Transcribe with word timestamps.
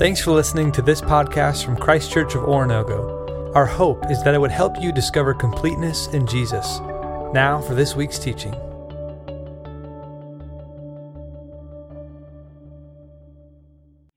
Thanks 0.00 0.22
for 0.22 0.30
listening 0.30 0.72
to 0.72 0.80
this 0.80 1.02
podcast 1.02 1.62
from 1.62 1.76
Christ 1.76 2.10
Church 2.10 2.34
of 2.34 2.44
Oronogo. 2.44 3.54
Our 3.54 3.66
hope 3.66 4.10
is 4.10 4.22
that 4.22 4.32
it 4.32 4.40
would 4.40 4.50
help 4.50 4.80
you 4.80 4.92
discover 4.92 5.34
completeness 5.34 6.06
in 6.06 6.26
Jesus. 6.26 6.80
Now 7.34 7.60
for 7.60 7.74
this 7.74 7.94
week's 7.94 8.18
teaching. 8.18 8.52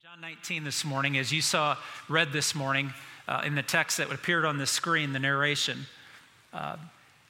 John 0.01 0.21
19 0.21 0.64
this 0.64 0.86
morning, 0.86 1.18
as 1.18 1.33
you 1.33 1.41
saw 1.41 1.75
read 2.07 2.31
this 2.31 2.55
morning 2.55 2.93
uh, 3.27 3.41
in 3.45 3.55
the 3.55 3.61
text 3.61 3.97
that 3.97 4.09
appeared 4.09 4.45
on 4.45 4.57
the 4.57 4.65
screen, 4.65 5.11
the 5.11 5.20
narration. 5.20 5.88
Uh, 6.54 6.77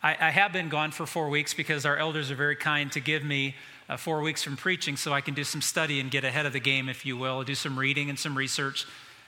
I, 0.04 0.28
I, 0.28 0.30
have 0.30 0.54
been 0.54 0.70
gone 0.70 0.92
for 0.92 1.08
four 1.08 1.30
weeks 1.30 1.56
because 1.56 1.88
our 1.88 1.98
elders 1.98 2.30
are 2.30 2.36
very 2.36 2.56
kind 2.56 2.92
to 2.92 3.00
give 3.00 3.24
me 3.24 3.56
uh, 3.90 3.98
four 3.98 4.22
weeks 4.22 4.44
from 4.44 4.58
preaching 4.58 4.98
so 4.98 5.14
I 5.14 5.22
can 5.22 5.34
do 5.34 5.44
some 5.44 5.62
study 5.62 6.00
and 6.00 6.10
get 6.10 6.24
ahead 6.24 6.46
of 6.46 6.54
the 6.54 6.60
game, 6.60 6.90
if 6.90 7.06
you 7.06 7.18
will, 7.18 7.44
do 7.44 7.56
some 7.56 7.78
reading 7.78 8.10
and 8.10 8.18
some 8.18 8.38
research. 8.38 8.86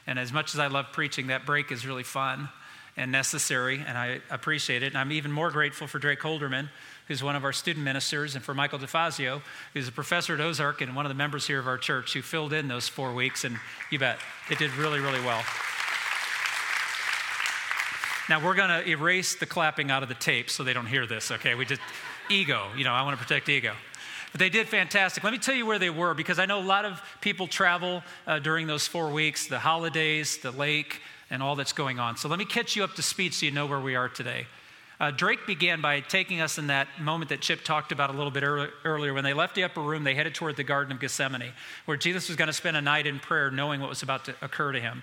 And 0.08 0.20
as 0.20 0.32
much 0.32 0.54
as 0.54 0.60
I 0.60 0.68
love 0.68 0.88
preaching, 0.92 1.28
that 1.28 1.46
break 1.46 1.72
is 1.72 1.86
really 1.86 2.04
fun 2.04 2.50
and 2.98 3.12
necessary, 3.12 3.84
and 3.86 3.98
I 3.98 4.22
appreciate 4.30 4.82
it. 4.82 4.88
And 4.88 4.98
I'm 4.98 5.12
even 5.12 5.32
more 5.32 5.52
grateful 5.52 5.86
for 5.86 6.00
Drake 6.00 6.22
Holderman, 6.22 6.70
who's 7.08 7.22
one 7.22 7.36
of 7.36 7.44
our 7.44 7.52
student 7.52 7.84
ministers, 7.84 8.36
and 8.36 8.44
for 8.44 8.54
Michael 8.54 8.80
DeFazio, 8.80 9.42
who's 9.74 9.88
a 9.88 9.92
professor 9.92 10.34
at 10.34 10.40
Ozark 10.40 10.82
and 10.82 10.96
one 10.96 11.06
of 11.06 11.10
the 11.10 11.16
members 11.16 11.46
here 11.46 11.60
of 11.60 11.68
our 11.68 11.78
church 11.78 12.14
who 12.14 12.22
filled 12.22 12.54
in 12.54 12.68
those 12.68 12.88
four 12.88 13.14
weeks. 13.14 13.44
And 13.44 13.58
you 13.92 14.00
bet, 14.00 14.20
they 14.48 14.56
did 14.56 14.74
really, 14.76 15.00
really 15.00 15.20
well. 15.20 15.44
Now 18.28 18.44
we're 18.44 18.56
going 18.56 18.70
to 18.70 18.90
erase 18.90 19.36
the 19.36 19.46
clapping 19.46 19.92
out 19.92 20.02
of 20.02 20.10
the 20.10 20.16
tape 20.16 20.50
so 20.50 20.64
they 20.64 20.74
don't 20.74 20.88
hear 20.88 21.06
this, 21.06 21.32
okay? 21.32 21.54
We 21.54 21.66
just, 21.66 21.82
ego, 22.30 22.70
you 22.76 22.84
know, 22.84 22.94
I 22.94 23.04
want 23.04 23.20
to 23.20 23.24
protect 23.24 23.50
ego. 23.50 23.74
But 24.36 24.40
they 24.40 24.50
did 24.50 24.68
fantastic. 24.68 25.24
Let 25.24 25.32
me 25.32 25.40
tell 25.40 25.56
you 25.56 25.66
where 25.66 25.80
they 25.80 25.90
were 25.90 26.14
because 26.14 26.40
I 26.40 26.46
know 26.46 26.60
a 26.60 26.62
lot 26.62 26.84
of 26.84 27.02
people 27.22 27.48
travel 27.48 28.04
uh, 28.28 28.40
during 28.40 28.68
those 28.68 28.86
four 28.86 29.10
weeks 29.10 29.48
the 29.48 29.60
holidays, 29.60 30.40
the 30.40 30.52
lake, 30.52 31.00
and 31.30 31.42
all 31.42 31.56
that's 31.56 31.72
going 31.72 32.00
on. 32.00 32.18
So 32.18 32.28
let 32.28 32.38
me 32.38 32.44
catch 32.44 32.76
you 32.76 32.84
up 32.84 32.96
to 32.96 33.02
speed 33.02 33.34
so 33.34 33.46
you 33.46 33.54
know 33.54 33.66
where 33.66 33.80
we 33.80 33.96
are 33.96 34.10
today. 34.10 34.46
Uh, 35.00 35.12
Drake 35.12 35.48
began 35.48 35.80
by 35.80 36.02
taking 36.02 36.42
us 36.42 36.58
in 36.58 36.68
that 36.68 36.90
moment 37.00 37.30
that 37.30 37.40
Chip 37.40 37.64
talked 37.64 37.94
about 37.94 38.10
a 38.10 38.14
little 38.14 38.30
bit 38.30 38.44
early, 38.44 38.68
earlier. 38.84 39.14
When 39.14 39.24
they 39.24 39.32
left 39.32 39.56
the 39.56 39.64
upper 39.64 39.80
room, 39.80 40.04
they 40.04 40.16
headed 40.16 40.36
toward 40.36 40.58
the 40.58 40.66
Garden 40.66 40.92
of 40.92 41.00
Gethsemane, 41.00 41.54
where 41.86 41.96
Jesus 41.96 42.28
was 42.28 42.36
going 42.36 42.48
to 42.48 42.54
spend 42.54 42.76
a 42.76 42.82
night 42.82 43.08
in 43.08 43.20
prayer 43.20 43.50
knowing 43.50 43.80
what 43.80 43.88
was 43.88 44.04
about 44.04 44.26
to 44.26 44.36
occur 44.42 44.74
to 44.74 44.82
him. 44.82 45.02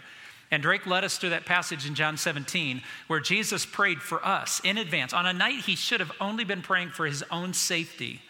And 0.50 0.62
Drake 0.62 0.86
led 0.86 1.04
us 1.04 1.16
through 1.16 1.30
that 1.30 1.46
passage 1.46 1.86
in 1.86 1.94
John 1.94 2.18
17 2.18 2.82
where 3.06 3.20
Jesus 3.20 3.64
prayed 3.64 4.02
for 4.02 4.22
us 4.22 4.60
in 4.62 4.76
advance. 4.76 5.14
On 5.14 5.24
a 5.24 5.32
night 5.32 5.60
he 5.60 5.74
should 5.74 6.00
have 6.00 6.12
only 6.20 6.44
been 6.44 6.60
praying 6.60 6.90
for 6.90 7.06
his 7.06 7.24
own 7.30 7.54
safety, 7.54 8.20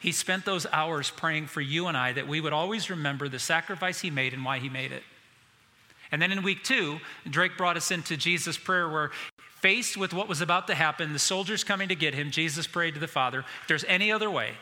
he 0.00 0.12
spent 0.12 0.44
those 0.44 0.66
hours 0.72 1.10
praying 1.10 1.46
for 1.46 1.60
you 1.60 1.86
and 1.86 1.96
I 1.96 2.12
that 2.12 2.26
we 2.26 2.40
would 2.40 2.52
always 2.52 2.90
remember 2.90 3.28
the 3.28 3.38
sacrifice 3.38 4.00
he 4.00 4.10
made 4.10 4.32
and 4.32 4.44
why 4.44 4.58
he 4.58 4.68
made 4.68 4.92
it. 4.92 5.02
And 6.10 6.20
then 6.20 6.32
in 6.32 6.42
week 6.42 6.64
two, 6.64 6.98
Drake 7.28 7.56
brought 7.56 7.76
us 7.76 7.90
into 7.90 8.16
Jesus' 8.16 8.58
prayer 8.58 8.88
where, 8.88 9.10
faced 9.60 9.96
with 9.96 10.14
what 10.14 10.28
was 10.28 10.40
about 10.40 10.66
to 10.66 10.74
happen, 10.74 11.12
the 11.12 11.18
soldiers 11.18 11.62
coming 11.62 11.88
to 11.88 11.94
get 11.94 12.14
him, 12.14 12.30
Jesus 12.30 12.66
prayed 12.66 12.94
to 12.94 13.00
the 13.00 13.06
Father, 13.06 13.40
if 13.40 13.68
there's 13.68 13.84
any 13.84 14.10
other 14.10 14.30
way, 14.30 14.52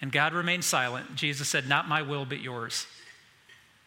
and 0.00 0.12
God 0.12 0.34
remained 0.34 0.64
silent, 0.64 1.14
Jesus 1.14 1.48
said, 1.48 1.68
Not 1.68 1.88
my 1.88 2.02
will, 2.02 2.26
but 2.26 2.40
yours. 2.40 2.86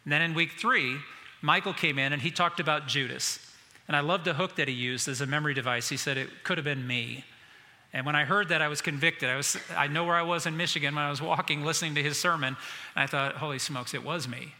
And 0.05 0.13
then 0.13 0.21
in 0.21 0.33
week 0.33 0.53
three, 0.57 0.97
Michael 1.41 1.73
came 1.73 1.99
in 1.99 2.13
and 2.13 2.21
he 2.21 2.31
talked 2.31 2.59
about 2.59 2.87
Judas. 2.87 3.39
And 3.87 3.95
I 3.95 3.99
loved 3.99 4.25
the 4.25 4.33
hook 4.33 4.55
that 4.55 4.67
he 4.67 4.73
used 4.73 5.07
as 5.07 5.21
a 5.21 5.27
memory 5.27 5.53
device. 5.53 5.89
He 5.89 5.97
said, 5.97 6.17
It 6.17 6.43
could 6.43 6.57
have 6.57 6.65
been 6.65 6.87
me. 6.87 7.25
And 7.91 8.05
when 8.05 8.15
I 8.15 8.23
heard 8.23 8.49
that, 8.49 8.61
I 8.61 8.67
was 8.67 8.81
convicted. 8.81 9.29
I, 9.29 9.35
was, 9.35 9.57
I 9.75 9.87
know 9.87 10.03
where 10.03 10.15
I 10.15 10.21
was 10.21 10.45
in 10.45 10.55
Michigan 10.55 10.93
when 10.93 11.03
I 11.03 11.09
was 11.09 11.21
walking, 11.21 11.65
listening 11.65 11.95
to 11.95 12.03
his 12.03 12.19
sermon. 12.19 12.55
And 12.95 13.03
I 13.03 13.07
thought, 13.07 13.35
Holy 13.35 13.59
smokes, 13.59 13.93
it 13.93 14.03
was 14.03 14.27
me. 14.27 14.53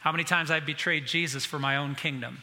How 0.00 0.12
many 0.12 0.24
times 0.24 0.50
I've 0.50 0.66
betrayed 0.66 1.06
Jesus 1.06 1.44
for 1.44 1.58
my 1.58 1.76
own 1.76 1.94
kingdom. 1.94 2.38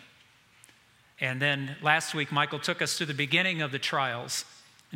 And 1.21 1.41
then 1.41 1.77
last 1.81 2.13
week, 2.13 2.31
Michael 2.31 2.59
took 2.59 2.81
us 2.81 2.97
to 2.97 3.05
the 3.05 3.13
beginning 3.13 3.61
of 3.61 3.71
the 3.71 3.79
trials. 3.79 4.45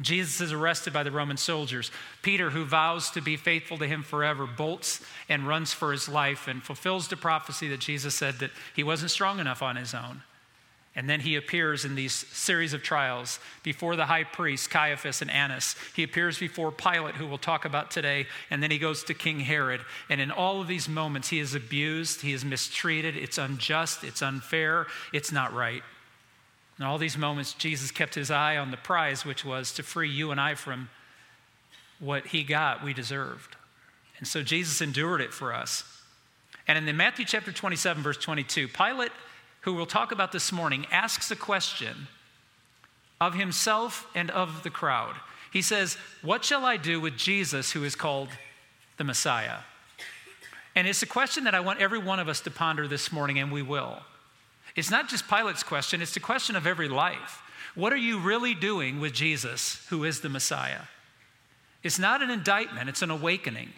Jesus 0.02 0.42
is 0.42 0.52
arrested 0.52 0.94
by 0.94 1.04
the 1.04 1.12
Roman 1.12 1.38
soldiers. 1.38 1.92
Peter, 2.22 2.50
who 2.50 2.66
vows 2.66 3.10
to 3.12 3.22
be 3.22 3.36
faithful 3.36 3.78
to 3.78 3.88
him 3.88 4.04
forever, 4.04 4.46
bolts 4.46 5.04
and 5.30 5.48
runs 5.48 5.74
for 5.74 5.92
his 5.92 6.08
life 6.08 6.48
and 6.48 6.62
fulfills 6.62 7.08
the 7.08 7.16
prophecy 7.16 7.68
that 7.70 7.80
Jesus 7.80 8.14
said 8.14 8.36
that 8.40 8.52
he 8.76 8.84
wasn't 8.84 9.12
strong 9.12 9.40
enough 9.40 9.64
on 9.64 9.76
his 9.76 9.94
own. 9.94 10.22
And 10.98 11.08
then 11.08 11.20
he 11.20 11.36
appears 11.36 11.86
in 11.86 11.94
these 11.94 12.12
series 12.12 12.74
of 12.74 12.82
trials 12.82 13.40
before 13.62 13.96
the 13.96 14.08
high 14.08 14.24
priest, 14.24 14.72
Caiaphas 14.72 15.22
and 15.22 15.30
Annas. 15.30 15.76
He 15.96 16.02
appears 16.02 16.40
before 16.40 16.72
Pilate, 16.72 17.14
who 17.14 17.28
we'll 17.28 17.38
talk 17.38 17.66
about 17.66 17.92
today. 17.92 18.26
And 18.50 18.64
then 18.64 18.72
he 18.72 18.80
goes 18.80 19.04
to 19.04 19.14
King 19.14 19.42
Herod. 19.42 19.82
And 20.10 20.20
in 20.20 20.32
all 20.32 20.60
of 20.60 20.68
these 20.68 20.90
moments, 20.90 21.30
he 21.30 21.38
is 21.38 21.54
abused, 21.54 22.22
he 22.22 22.34
is 22.34 22.44
mistreated. 22.44 23.16
It's 23.16 23.38
unjust, 23.38 24.04
it's 24.04 24.24
unfair, 24.24 24.88
it's 25.14 25.32
not 25.32 25.54
right. 25.54 25.84
In 26.80 26.86
all 26.86 26.98
these 26.98 27.18
moments, 27.18 27.54
Jesus 27.54 27.92
kept 27.92 28.16
his 28.16 28.32
eye 28.32 28.58
on 28.58 28.72
the 28.72 28.78
prize, 28.78 29.24
which 29.24 29.46
was 29.46 29.72
to 29.74 29.84
free 29.84 30.10
you 30.10 30.32
and 30.32 30.42
I 30.42 30.56
from 30.56 30.90
what 32.00 32.26
he 32.26 32.44
got 32.44 32.84
we 32.84 32.96
deserved. 32.96 33.56
And 34.18 34.28
so 34.28 34.42
Jesus 34.42 34.82
endured 34.82 35.22
it 35.22 35.32
for 35.32 35.54
us. 35.54 35.84
And 36.68 36.76
in 36.76 36.88
the 36.88 36.94
Matthew 36.94 37.24
chapter 37.24 37.52
27, 37.52 38.02
verse 38.02 38.18
22, 38.18 38.68
Pilate, 38.68 39.12
who 39.68 39.74
we'll 39.74 39.86
talk 39.86 40.14
about 40.14 40.32
this 40.32 40.54
morning, 40.54 40.86
asks 40.92 41.30
a 41.30 41.36
question 41.36 42.08
of 43.20 43.34
himself 43.34 44.08
and 44.16 44.32
of 44.32 44.64
the 44.64 44.70
crowd. 44.70 45.14
He 45.52 45.62
says, 45.62 45.98
What 46.22 46.46
shall 46.46 46.64
I 46.64 46.78
do 46.78 47.02
with 47.02 47.18
Jesus 47.18 47.74
who 47.74 47.84
is 47.84 47.94
called 47.94 48.30
the 48.96 49.04
Messiah? 49.04 49.58
And 50.74 50.88
it's 50.88 51.04
a 51.04 51.06
question 51.06 51.44
that 51.44 51.54
I 51.54 51.60
want 51.60 51.82
every 51.82 52.00
one 52.00 52.18
of 52.18 52.30
us 52.30 52.40
to 52.42 52.50
ponder 52.50 52.88
this 52.88 53.12
morning, 53.12 53.40
and 53.40 53.52
we 53.52 53.62
will. 53.62 53.98
It's 54.78 54.90
not 54.90 55.10
just 55.10 55.28
Pilate's 55.28 55.64
question, 55.64 56.02
it's 56.02 56.14
the 56.14 56.22
question 56.22 56.56
of 56.56 56.66
every 56.66 56.88
life. 56.88 57.42
What 57.76 57.92
are 57.92 57.98
you 57.98 58.20
really 58.20 58.54
doing 58.54 59.02
with 59.02 59.12
Jesus, 59.12 59.86
who 59.90 60.06
is 60.06 60.22
the 60.22 60.30
Messiah? 60.30 60.84
It's 61.84 62.00
not 62.00 62.22
an 62.22 62.30
indictment, 62.30 62.88
it's 62.88 63.02
an 63.02 63.12
awakening. 63.12 63.74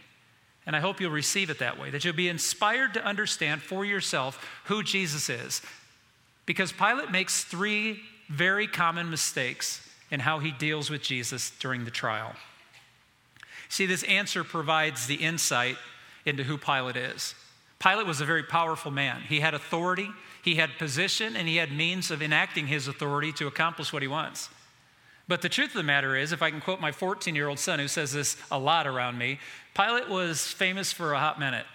And 0.68 0.76
I 0.76 0.82
hope 0.82 1.02
you'll 1.02 1.10
receive 1.10 1.50
it 1.50 1.58
that 1.58 1.80
way, 1.80 1.90
that 1.90 2.06
you'll 2.06 2.14
be 2.14 2.30
inspired 2.30 2.94
to 2.94 3.04
understand 3.04 3.64
for 3.64 3.84
yourself 3.84 4.48
who 4.66 4.84
Jesus 4.84 5.28
is. 5.28 5.64
Because 6.50 6.72
Pilate 6.72 7.12
makes 7.12 7.44
three 7.44 8.00
very 8.28 8.66
common 8.66 9.12
mistakes 9.12 9.88
in 10.10 10.22
how 10.22 10.40
he 10.40 10.50
deals 10.50 10.90
with 10.90 11.04
Jesus 11.04 11.52
during 11.60 11.86
the 11.86 11.92
trial. 11.92 12.34
See, 13.70 13.86
this 13.86 14.02
answer 14.02 14.44
provides 14.44 15.06
the 15.06 15.14
insight 15.14 15.78
into 16.26 16.42
who 16.42 16.58
Pilate 16.58 16.98
is. 16.98 17.36
Pilate 17.78 18.08
was 18.08 18.20
a 18.20 18.26
very 18.26 18.42
powerful 18.42 18.90
man. 18.90 19.22
He 19.30 19.42
had 19.42 19.54
authority, 19.54 20.10
he 20.44 20.56
had 20.56 20.72
position, 20.80 21.36
and 21.36 21.48
he 21.48 21.58
had 21.58 21.72
means 21.72 22.10
of 22.10 22.20
enacting 22.20 22.66
his 22.66 22.88
authority 22.88 23.32
to 23.34 23.46
accomplish 23.46 23.94
what 23.94 24.02
he 24.02 24.08
wants. 24.08 24.50
But 25.28 25.44
the 25.44 25.50
truth 25.50 25.70
of 25.70 25.76
the 25.76 25.84
matter 25.84 26.16
is, 26.16 26.32
if 26.32 26.42
I 26.42 26.50
can 26.50 26.62
quote 26.62 26.82
my 26.82 26.92
14 26.92 27.36
year 27.36 27.48
old 27.48 27.60
son 27.60 27.78
who 27.78 27.88
says 27.88 28.12
this 28.12 28.38
a 28.50 28.58
lot 28.58 28.88
around 28.88 29.20
me, 29.20 29.40
Pilate 29.76 30.10
was 30.10 30.48
famous 30.48 30.92
for 30.92 31.14
a 31.14 31.20
hot 31.20 31.40
minute. 31.40 31.68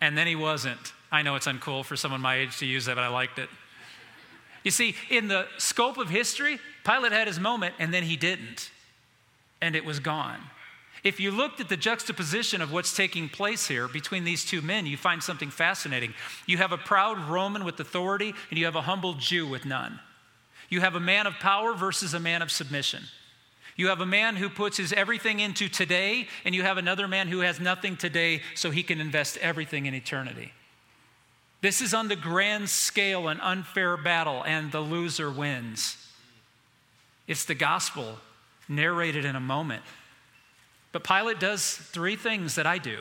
And 0.00 0.16
then 0.16 0.26
he 0.26 0.36
wasn't. 0.36 0.94
I 1.14 1.22
know 1.22 1.36
it's 1.36 1.46
uncool 1.46 1.84
for 1.84 1.94
someone 1.94 2.20
my 2.20 2.38
age 2.38 2.58
to 2.58 2.66
use 2.66 2.86
that, 2.86 2.96
but 2.96 3.04
I 3.04 3.08
liked 3.08 3.38
it. 3.38 3.48
You 4.64 4.72
see, 4.72 4.96
in 5.10 5.28
the 5.28 5.46
scope 5.58 5.96
of 5.96 6.08
history, 6.08 6.58
Pilate 6.84 7.12
had 7.12 7.28
his 7.28 7.38
moment 7.38 7.76
and 7.78 7.94
then 7.94 8.02
he 8.02 8.16
didn't. 8.16 8.72
And 9.62 9.76
it 9.76 9.84
was 9.84 10.00
gone. 10.00 10.40
If 11.04 11.20
you 11.20 11.30
looked 11.30 11.60
at 11.60 11.68
the 11.68 11.76
juxtaposition 11.76 12.60
of 12.60 12.72
what's 12.72 12.96
taking 12.96 13.28
place 13.28 13.68
here 13.68 13.86
between 13.86 14.24
these 14.24 14.44
two 14.44 14.60
men, 14.60 14.86
you 14.86 14.96
find 14.96 15.22
something 15.22 15.50
fascinating. 15.50 16.14
You 16.46 16.56
have 16.58 16.72
a 16.72 16.78
proud 16.78 17.28
Roman 17.28 17.64
with 17.64 17.78
authority, 17.78 18.34
and 18.50 18.58
you 18.58 18.64
have 18.64 18.74
a 18.74 18.82
humble 18.82 19.14
Jew 19.14 19.46
with 19.46 19.64
none. 19.64 20.00
You 20.68 20.80
have 20.80 20.96
a 20.96 21.00
man 21.00 21.28
of 21.28 21.34
power 21.34 21.74
versus 21.74 22.12
a 22.12 22.20
man 22.20 22.42
of 22.42 22.50
submission. 22.50 23.04
You 23.76 23.86
have 23.88 24.00
a 24.00 24.06
man 24.06 24.34
who 24.34 24.48
puts 24.48 24.78
his 24.78 24.92
everything 24.92 25.38
into 25.38 25.68
today, 25.68 26.26
and 26.44 26.54
you 26.54 26.62
have 26.62 26.78
another 26.78 27.06
man 27.06 27.28
who 27.28 27.40
has 27.40 27.60
nothing 27.60 27.96
today 27.96 28.42
so 28.56 28.72
he 28.72 28.82
can 28.82 29.00
invest 29.00 29.36
everything 29.36 29.86
in 29.86 29.94
eternity. 29.94 30.52
This 31.64 31.80
is 31.80 31.94
on 31.94 32.08
the 32.08 32.14
grand 32.14 32.68
scale 32.68 33.28
an 33.28 33.40
unfair 33.40 33.96
battle, 33.96 34.42
and 34.44 34.70
the 34.70 34.82
loser 34.82 35.30
wins. 35.30 35.96
It's 37.26 37.46
the 37.46 37.54
gospel 37.54 38.18
narrated 38.68 39.24
in 39.24 39.34
a 39.34 39.40
moment. 39.40 39.82
But 40.92 41.04
Pilate 41.04 41.40
does 41.40 41.74
three 41.74 42.16
things 42.16 42.56
that 42.56 42.66
I 42.66 42.76
do. 42.76 42.98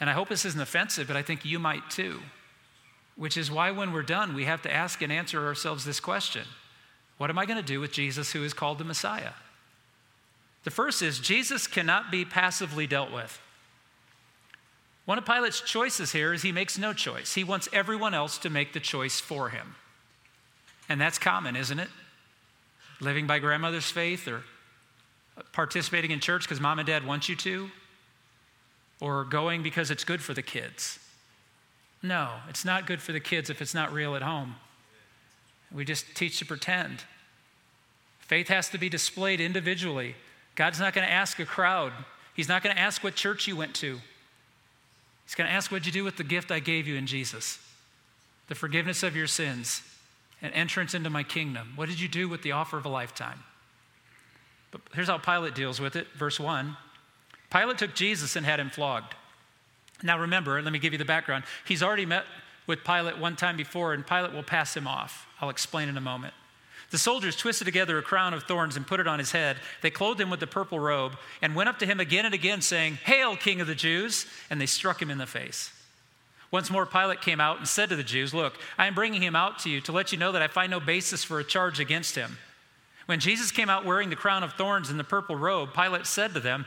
And 0.00 0.08
I 0.08 0.14
hope 0.14 0.30
this 0.30 0.46
isn't 0.46 0.58
offensive, 0.58 1.06
but 1.06 1.18
I 1.18 1.22
think 1.22 1.44
you 1.44 1.58
might 1.58 1.90
too. 1.90 2.20
Which 3.14 3.36
is 3.36 3.50
why, 3.50 3.72
when 3.72 3.92
we're 3.92 4.02
done, 4.02 4.32
we 4.32 4.46
have 4.46 4.62
to 4.62 4.72
ask 4.72 5.02
and 5.02 5.12
answer 5.12 5.44
ourselves 5.44 5.84
this 5.84 6.00
question 6.00 6.46
What 7.18 7.28
am 7.28 7.38
I 7.38 7.44
going 7.44 7.60
to 7.60 7.62
do 7.62 7.78
with 7.78 7.92
Jesus 7.92 8.32
who 8.32 8.42
is 8.42 8.54
called 8.54 8.78
the 8.78 8.84
Messiah? 8.84 9.32
The 10.62 10.70
first 10.70 11.02
is 11.02 11.18
Jesus 11.18 11.66
cannot 11.66 12.10
be 12.10 12.24
passively 12.24 12.86
dealt 12.86 13.12
with. 13.12 13.38
One 15.04 15.18
of 15.18 15.26
Pilate's 15.26 15.60
choices 15.60 16.12
here 16.12 16.32
is 16.32 16.42
he 16.42 16.52
makes 16.52 16.78
no 16.78 16.92
choice. 16.92 17.34
He 17.34 17.44
wants 17.44 17.68
everyone 17.72 18.14
else 18.14 18.38
to 18.38 18.50
make 18.50 18.72
the 18.72 18.80
choice 18.80 19.20
for 19.20 19.50
him. 19.50 19.76
And 20.88 21.00
that's 21.00 21.18
common, 21.18 21.56
isn't 21.56 21.78
it? 21.78 21.88
Living 23.00 23.26
by 23.26 23.38
grandmother's 23.38 23.90
faith 23.90 24.26
or 24.28 24.42
participating 25.52 26.10
in 26.10 26.20
church 26.20 26.42
because 26.42 26.60
mom 26.60 26.78
and 26.78 26.86
dad 26.86 27.06
want 27.06 27.28
you 27.28 27.36
to, 27.36 27.70
or 29.00 29.24
going 29.24 29.62
because 29.62 29.90
it's 29.90 30.04
good 30.04 30.22
for 30.22 30.32
the 30.32 30.42
kids. 30.42 30.98
No, 32.02 32.30
it's 32.48 32.64
not 32.64 32.86
good 32.86 33.02
for 33.02 33.12
the 33.12 33.20
kids 33.20 33.50
if 33.50 33.60
it's 33.60 33.74
not 33.74 33.92
real 33.92 34.14
at 34.14 34.22
home. 34.22 34.56
We 35.72 35.84
just 35.84 36.14
teach 36.14 36.38
to 36.38 36.46
pretend. 36.46 37.04
Faith 38.20 38.48
has 38.48 38.68
to 38.70 38.78
be 38.78 38.88
displayed 38.88 39.40
individually. 39.40 40.14
God's 40.54 40.78
not 40.78 40.94
going 40.94 41.06
to 41.06 41.12
ask 41.12 41.38
a 41.40 41.44
crowd, 41.44 41.92
He's 42.34 42.48
not 42.48 42.64
going 42.64 42.74
to 42.74 42.82
ask 42.82 43.04
what 43.04 43.14
church 43.14 43.46
you 43.46 43.54
went 43.54 43.74
to. 43.76 44.00
He's 45.24 45.34
going 45.34 45.48
to 45.48 45.54
ask 45.54 45.70
what 45.70 45.82
did 45.82 45.86
you 45.86 46.00
do 46.00 46.04
with 46.04 46.16
the 46.16 46.24
gift 46.24 46.50
I 46.50 46.60
gave 46.60 46.86
you 46.86 46.96
in 46.96 47.06
Jesus 47.06 47.58
the 48.48 48.54
forgiveness 48.54 49.02
of 49.02 49.16
your 49.16 49.26
sins 49.26 49.82
and 50.42 50.52
entrance 50.52 50.92
into 50.92 51.08
my 51.08 51.22
kingdom. 51.22 51.72
What 51.76 51.88
did 51.88 51.98
you 51.98 52.08
do 52.08 52.28
with 52.28 52.42
the 52.42 52.52
offer 52.52 52.76
of 52.76 52.84
a 52.84 52.90
lifetime? 52.90 53.42
But 54.70 54.82
here's 54.92 55.08
how 55.08 55.18
Pilate 55.18 55.54
deals 55.54 55.80
with 55.80 55.96
it. 55.96 56.08
Verse 56.14 56.38
1 56.38 56.76
Pilate 57.50 57.78
took 57.78 57.94
Jesus 57.94 58.36
and 58.36 58.44
had 58.44 58.60
him 58.60 58.68
flogged. 58.68 59.14
Now 60.02 60.18
remember, 60.18 60.60
let 60.60 60.72
me 60.72 60.78
give 60.78 60.92
you 60.92 60.98
the 60.98 61.04
background. 61.04 61.44
He's 61.64 61.82
already 61.82 62.04
met 62.04 62.24
with 62.66 62.84
Pilate 62.84 63.18
one 63.18 63.36
time 63.36 63.56
before, 63.56 63.94
and 63.94 64.06
Pilate 64.06 64.32
will 64.32 64.42
pass 64.42 64.76
him 64.76 64.86
off. 64.86 65.26
I'll 65.40 65.50
explain 65.50 65.88
in 65.88 65.96
a 65.96 66.00
moment. 66.02 66.34
The 66.90 66.98
soldiers 66.98 67.36
twisted 67.36 67.64
together 67.64 67.98
a 67.98 68.02
crown 68.02 68.34
of 68.34 68.44
thorns 68.44 68.76
and 68.76 68.86
put 68.86 69.00
it 69.00 69.08
on 69.08 69.18
his 69.18 69.32
head. 69.32 69.56
They 69.82 69.90
clothed 69.90 70.20
him 70.20 70.30
with 70.30 70.40
the 70.40 70.46
purple 70.46 70.78
robe 70.78 71.16
and 71.42 71.54
went 71.54 71.68
up 71.68 71.78
to 71.80 71.86
him 71.86 72.00
again 72.00 72.24
and 72.24 72.34
again, 72.34 72.60
saying, 72.60 72.94
Hail, 73.04 73.36
King 73.36 73.60
of 73.60 73.66
the 73.66 73.74
Jews! 73.74 74.26
And 74.50 74.60
they 74.60 74.66
struck 74.66 75.00
him 75.00 75.10
in 75.10 75.18
the 75.18 75.26
face. 75.26 75.72
Once 76.50 76.70
more, 76.70 76.86
Pilate 76.86 77.20
came 77.20 77.40
out 77.40 77.58
and 77.58 77.66
said 77.66 77.88
to 77.88 77.96
the 77.96 78.04
Jews, 78.04 78.32
Look, 78.32 78.58
I 78.78 78.86
am 78.86 78.94
bringing 78.94 79.22
him 79.22 79.34
out 79.34 79.58
to 79.60 79.70
you 79.70 79.80
to 79.82 79.92
let 79.92 80.12
you 80.12 80.18
know 80.18 80.30
that 80.30 80.42
I 80.42 80.46
find 80.46 80.70
no 80.70 80.78
basis 80.78 81.24
for 81.24 81.40
a 81.40 81.44
charge 81.44 81.80
against 81.80 82.14
him. 82.14 82.38
When 83.06 83.18
Jesus 83.18 83.50
came 83.50 83.68
out 83.68 83.84
wearing 83.84 84.08
the 84.08 84.16
crown 84.16 84.44
of 84.44 84.52
thorns 84.52 84.88
and 84.88 84.98
the 84.98 85.04
purple 85.04 85.36
robe, 85.36 85.74
Pilate 85.74 86.06
said 86.06 86.32
to 86.34 86.40
them, 86.40 86.64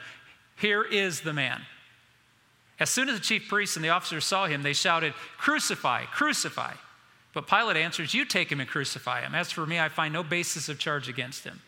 Here 0.58 0.84
is 0.84 1.22
the 1.22 1.34
man. 1.34 1.62
As 2.80 2.90
soon 2.90 3.10
as 3.10 3.16
the 3.16 3.26
chief 3.26 3.48
priests 3.48 3.76
and 3.76 3.84
the 3.84 3.90
officers 3.90 4.26
saw 4.26 4.46
him, 4.46 4.62
they 4.62 4.74
shouted, 4.74 5.14
Crucify, 5.38 6.06
crucify. 6.06 6.74
But 7.38 7.46
Pilate 7.46 7.78
answers, 7.78 8.16
You 8.16 8.26
take 8.26 8.52
him 8.52 8.60
and 8.60 8.68
crucify 8.68 9.22
him. 9.22 9.36
As 9.36 9.52
for 9.52 9.64
me, 9.68 9.80
I 9.80 9.90
find 9.90 10.12
no 10.12 10.24
basis 10.24 10.70
of 10.70 10.80
charge 10.80 11.08
against 11.08 11.44
him. 11.44 11.62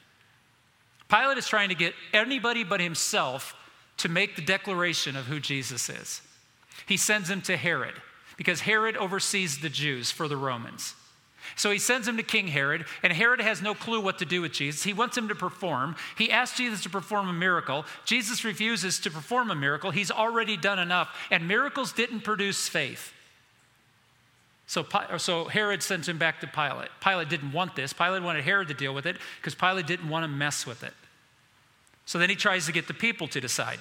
Pilate 1.10 1.38
is 1.38 1.48
trying 1.48 1.70
to 1.70 1.76
get 1.76 1.94
anybody 2.12 2.64
but 2.64 2.82
himself 2.82 3.54
to 3.98 4.10
make 4.10 4.36
the 4.36 4.42
declaration 4.42 5.16
of 5.16 5.28
who 5.28 5.40
Jesus 5.40 5.88
is. 5.88 6.24
He 6.88 6.98
sends 6.98 7.30
him 7.30 7.44
to 7.44 7.56
Herod 7.56 7.94
because 8.36 8.62
Herod 8.62 8.98
oversees 8.98 9.60
the 9.60 9.70
Jews 9.70 10.10
for 10.10 10.28
the 10.28 10.38
Romans. 10.38 10.96
So 11.56 11.70
he 11.70 11.78
sends 11.78 12.08
him 12.08 12.18
to 12.18 12.24
King 12.24 12.48
Herod, 12.48 12.86
and 13.04 13.14
Herod 13.14 13.40
has 13.40 13.62
no 13.62 13.76
clue 13.76 14.02
what 14.02 14.18
to 14.18 14.26
do 14.26 14.42
with 14.42 14.54
Jesus. 14.54 14.82
He 14.82 14.94
wants 14.94 15.16
him 15.16 15.28
to 15.28 15.36
perform. 15.36 15.98
He 16.18 16.32
asks 16.32 16.58
Jesus 16.58 16.82
to 16.82 16.90
perform 16.90 17.30
a 17.30 17.34
miracle. 17.34 17.86
Jesus 18.06 18.44
refuses 18.44 19.00
to 19.02 19.12
perform 19.12 19.52
a 19.52 19.56
miracle. 19.56 19.92
He's 19.92 20.10
already 20.10 20.58
done 20.58 20.80
enough, 20.80 21.16
and 21.30 21.48
miracles 21.48 21.94
didn't 21.94 22.22
produce 22.22 22.68
faith. 22.68 23.14
So, 24.70 24.86
so 25.18 25.46
Herod 25.46 25.82
sends 25.82 26.08
him 26.08 26.20
back 26.20 26.42
to 26.42 26.48
Pilate. 26.48 26.90
Pilate 27.04 27.28
didn't 27.28 27.54
want 27.54 27.76
this. 27.76 27.92
Pilate 27.92 28.22
wanted 28.22 28.44
Herod 28.44 28.68
to 28.68 28.76
deal 28.76 28.94
with 28.94 29.08
it 29.08 29.18
because 29.38 29.56
Pilate 29.56 29.88
didn't 29.88 30.08
want 30.08 30.26
to 30.26 30.28
mess 30.28 30.68
with 30.68 30.84
it. 30.84 30.94
So 32.06 32.20
then 32.20 32.30
he 32.30 32.36
tries 32.36 32.68
to 32.68 32.72
get 32.72 32.88
the 32.88 32.94
people 32.94 33.28
to 33.30 33.42
decide. 33.42 33.80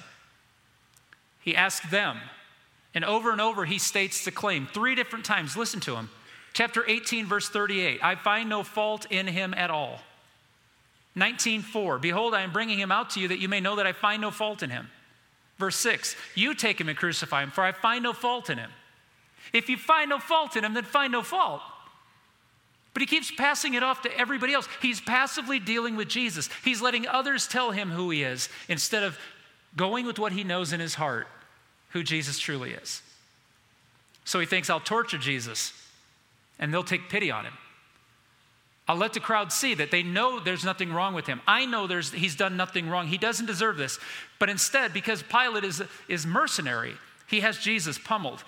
He 1.41 1.55
asks 1.55 1.87
them, 1.91 2.17
and 2.95 3.05
over 3.05 3.31
and 3.31 3.39
over, 3.39 3.65
he 3.65 3.77
states 3.77 4.25
the 4.25 4.31
claim 4.31 4.67
three 4.73 4.95
different 4.95 5.25
times. 5.25 5.55
Listen 5.55 5.79
to 5.81 5.95
him. 5.95 6.09
Chapter 6.53 6.83
18, 6.87 7.27
verse 7.27 7.47
38 7.47 8.03
I 8.03 8.15
find 8.15 8.49
no 8.49 8.63
fault 8.63 9.05
in 9.11 9.27
him 9.27 9.53
at 9.53 9.69
all. 9.69 9.99
19:4 11.15 12.01
Behold, 12.01 12.33
I 12.33 12.41
am 12.41 12.51
bringing 12.51 12.79
him 12.79 12.91
out 12.91 13.11
to 13.11 13.19
you 13.19 13.27
that 13.27 13.37
you 13.37 13.47
may 13.47 13.59
know 13.59 13.75
that 13.75 13.85
I 13.85 13.93
find 13.93 14.23
no 14.23 14.31
fault 14.31 14.63
in 14.63 14.71
him. 14.71 14.89
Verse 15.59 15.75
6 15.75 16.15
You 16.33 16.55
take 16.55 16.81
him 16.81 16.89
and 16.89 16.97
crucify 16.97 17.43
him, 17.43 17.51
for 17.51 17.63
I 17.63 17.73
find 17.73 18.01
no 18.01 18.11
fault 18.11 18.49
in 18.49 18.57
him. 18.57 18.71
If 19.53 19.69
you 19.69 19.77
find 19.77 20.09
no 20.09 20.19
fault 20.19 20.55
in 20.55 20.63
him, 20.63 20.73
then 20.73 20.83
find 20.83 21.11
no 21.11 21.21
fault. 21.21 21.61
But 22.93 23.01
he 23.01 23.07
keeps 23.07 23.31
passing 23.31 23.75
it 23.75 23.83
off 23.83 24.01
to 24.01 24.17
everybody 24.17 24.53
else. 24.53 24.67
He's 24.81 24.99
passively 24.99 25.59
dealing 25.59 25.95
with 25.95 26.07
Jesus. 26.07 26.49
He's 26.63 26.81
letting 26.81 27.07
others 27.07 27.47
tell 27.47 27.71
him 27.71 27.91
who 27.91 28.09
he 28.09 28.23
is 28.23 28.49
instead 28.67 29.03
of 29.03 29.17
going 29.75 30.05
with 30.05 30.19
what 30.19 30.31
he 30.31 30.43
knows 30.43 30.73
in 30.73 30.79
his 30.79 30.95
heart 30.95 31.27
who 31.91 32.03
Jesus 32.03 32.39
truly 32.39 32.71
is. 32.71 33.01
So 34.25 34.39
he 34.39 34.45
thinks, 34.45 34.69
I'll 34.69 34.79
torture 34.79 35.17
Jesus 35.17 35.73
and 36.59 36.73
they'll 36.73 36.83
take 36.83 37.09
pity 37.09 37.31
on 37.31 37.45
him. 37.45 37.53
I'll 38.87 38.95
let 38.95 39.13
the 39.13 39.19
crowd 39.19 39.53
see 39.53 39.75
that 39.75 39.91
they 39.91 40.01
know 40.01 40.39
there's 40.39 40.65
nothing 40.65 40.91
wrong 40.91 41.13
with 41.13 41.27
him. 41.27 41.41
I 41.47 41.65
know 41.65 41.85
there's, 41.85 42.11
he's 42.11 42.35
done 42.35 42.57
nothing 42.57 42.89
wrong. 42.89 43.07
He 43.07 43.19
doesn't 43.19 43.45
deserve 43.45 43.77
this. 43.77 43.99
But 44.39 44.49
instead, 44.49 44.93
because 44.93 45.21
Pilate 45.21 45.63
is, 45.63 45.83
is 46.07 46.25
mercenary, 46.25 46.95
he 47.27 47.41
has 47.41 47.59
Jesus 47.59 47.99
pummeled. 47.99 48.43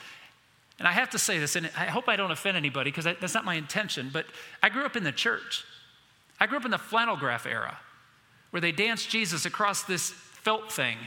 And 0.81 0.88
I 0.88 0.94
have 0.94 1.12
to 1.12 1.19
say 1.19 1.38
this, 1.38 1.56
and 1.56 1.69
I 1.78 1.86
hope 1.86 2.10
I 2.10 2.16
don't 2.16 2.31
offend 2.31 2.57
anybody 2.57 2.89
because 2.89 3.06
that's 3.06 3.36
not 3.36 3.45
my 3.45 3.54
intention, 3.54 4.10
but 4.12 4.25
I 4.63 4.69
grew 4.69 4.83
up 4.83 4.95
in 4.95 5.04
the 5.04 5.12
church. 5.12 5.63
I 6.39 6.48
grew 6.48 6.57
up 6.57 6.66
in 6.66 6.72
the 6.72 6.80
flannel 6.80 7.16
graph 7.16 7.45
era 7.45 7.78
where 8.50 8.62
they 8.62 8.72
danced 8.72 9.10
Jesus 9.10 9.45
across 9.45 9.83
this 9.83 10.10
felt 10.10 10.72
thing 10.72 10.98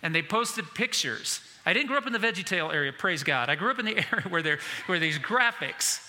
and 0.00 0.14
they 0.14 0.22
posted 0.22 0.64
pictures 0.74 1.40
I 1.66 1.72
didn't 1.72 1.88
grow 1.88 1.98
up 1.98 2.06
in 2.06 2.12
the 2.12 2.20
VeggieTale 2.20 2.72
area, 2.72 2.92
praise 2.92 3.24
God. 3.24 3.50
I 3.50 3.56
grew 3.56 3.70
up 3.70 3.80
in 3.80 3.84
the 3.84 3.96
area 4.12 4.28
where 4.28 4.40
there 4.40 4.60
were 4.88 5.00
these 5.00 5.18
graphics. 5.18 6.00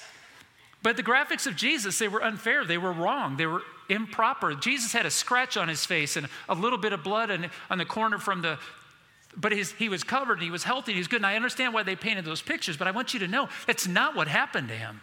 But 0.84 0.96
the 0.96 1.04
graphics 1.04 1.48
of 1.48 1.56
Jesus, 1.56 1.98
they 1.98 2.08
were 2.08 2.24
unfair. 2.24 2.64
They 2.64 2.78
were 2.78 2.92
wrong. 2.92 3.36
They 3.36 3.48
were 3.48 3.64
improper. 3.90 4.54
Jesus 4.54 4.94
had 4.94 5.08
a 5.08 5.12
scratch 5.12 5.58
on 5.58 5.68
his 5.68 5.84
face 5.84 6.16
and 6.16 6.28
a 6.48 6.54
little 6.54 6.78
bit 6.78 6.94
of 6.94 7.04
blood 7.04 7.32
on 7.72 7.78
the 7.80 7.86
corner 7.86 8.20
from 8.20 8.44
the, 8.44 8.60
but 9.38 9.52
his, 9.52 9.72
he 9.74 9.88
was 9.88 10.04
covered 10.04 10.34
and 10.34 10.44
he 10.44 10.50
was 10.50 10.64
healthy 10.64 10.92
and 10.92 10.96
he 10.98 11.00
was 11.00 11.08
good. 11.08 11.18
And 11.18 11.26
I 11.26 11.36
understand 11.36 11.74
why 11.74 11.84
they 11.84 11.96
painted 11.96 12.26
those 12.26 12.42
pictures, 12.42 12.76
but 12.76 12.88
I 12.88 12.92
want 12.92 13.14
you 13.14 13.20
to 13.22 13.28
know 13.28 13.48
that's 13.68 13.88
not 13.88 14.16
what 14.16 14.28
happened 14.28 14.68
to 14.70 14.74
him. 14.74 15.02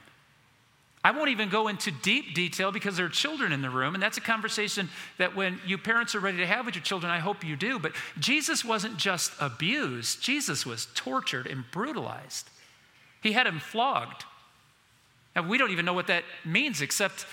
I 1.05 1.11
won't 1.11 1.29
even 1.29 1.51
go 1.51 1.69
into 1.69 1.91
deep 1.91 2.35
detail 2.35 2.73
because 2.73 2.97
there 2.97 3.05
are 3.05 3.11
children 3.11 3.53
in 3.53 3.61
the 3.61 3.69
room, 3.69 3.93
and 3.93 4.03
that's 4.03 4.17
a 4.17 4.23
conversation 4.23 4.89
that 5.19 5.37
when 5.37 5.61
you 5.67 5.77
parents 5.77 6.15
are 6.15 6.21
ready 6.21 6.39
to 6.39 6.47
have 6.47 6.65
with 6.65 6.75
your 6.75 6.83
children, 6.83 7.13
I 7.13 7.19
hope 7.19 7.45
you 7.45 7.57
do. 7.57 7.79
But 7.79 7.93
Jesus 8.19 8.65
wasn't 8.65 8.97
just 8.97 9.33
abused, 9.39 10.23
Jesus 10.23 10.65
was 10.65 10.89
tortured 10.95 11.47
and 11.47 11.65
brutalized. 11.71 12.49
He 13.23 13.33
had 13.33 13.47
him 13.47 13.59
flogged. 13.59 14.25
Now, 15.37 15.47
we 15.47 15.59
don't 15.59 15.71
even 15.71 15.85
know 15.85 15.93
what 15.93 16.07
that 16.07 16.25
means, 16.45 16.81
except 16.81 17.27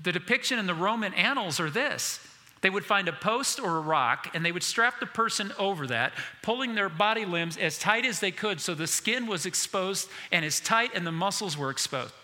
the 0.00 0.12
depiction 0.12 0.58
in 0.58 0.66
the 0.66 0.74
Roman 0.74 1.12
annals 1.14 1.58
are 1.58 1.70
this. 1.70 2.20
They 2.60 2.70
would 2.70 2.84
find 2.84 3.08
a 3.08 3.12
post 3.12 3.60
or 3.60 3.76
a 3.76 3.80
rock, 3.80 4.30
and 4.34 4.44
they 4.44 4.52
would 4.52 4.62
strap 4.62 5.00
the 5.00 5.06
person 5.06 5.52
over 5.58 5.86
that, 5.86 6.12
pulling 6.42 6.74
their 6.74 6.88
body 6.88 7.24
limbs 7.24 7.56
as 7.56 7.78
tight 7.78 8.04
as 8.04 8.20
they 8.20 8.30
could 8.30 8.60
so 8.60 8.74
the 8.74 8.86
skin 8.86 9.26
was 9.26 9.46
exposed 9.46 10.08
and 10.32 10.44
as 10.44 10.60
tight 10.60 10.90
and 10.94 11.06
the 11.06 11.12
muscles 11.12 11.56
were 11.56 11.70
exposed. 11.70 12.14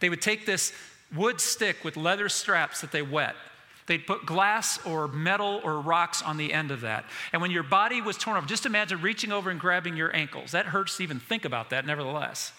They 0.00 0.10
would 0.10 0.22
take 0.22 0.46
this 0.46 0.72
wood 1.14 1.40
stick 1.40 1.84
with 1.84 1.96
leather 1.96 2.28
straps 2.28 2.80
that 2.80 2.92
they 2.92 3.02
wet. 3.02 3.36
They'd 3.86 4.06
put 4.06 4.24
glass 4.24 4.84
or 4.86 5.08
metal 5.08 5.60
or 5.62 5.80
rocks 5.80 6.22
on 6.22 6.38
the 6.38 6.52
end 6.52 6.70
of 6.70 6.80
that. 6.82 7.04
And 7.32 7.42
when 7.42 7.50
your 7.50 7.62
body 7.62 8.00
was 8.00 8.16
torn 8.16 8.36
off, 8.36 8.46
just 8.46 8.64
imagine 8.64 9.02
reaching 9.02 9.30
over 9.30 9.50
and 9.50 9.60
grabbing 9.60 9.96
your 9.96 10.14
ankles. 10.16 10.52
That 10.52 10.66
hurts 10.66 10.96
to 10.96 11.02
even 11.02 11.20
think 11.20 11.44
about 11.44 11.70
that, 11.70 11.84
nevertheless. 11.84 12.52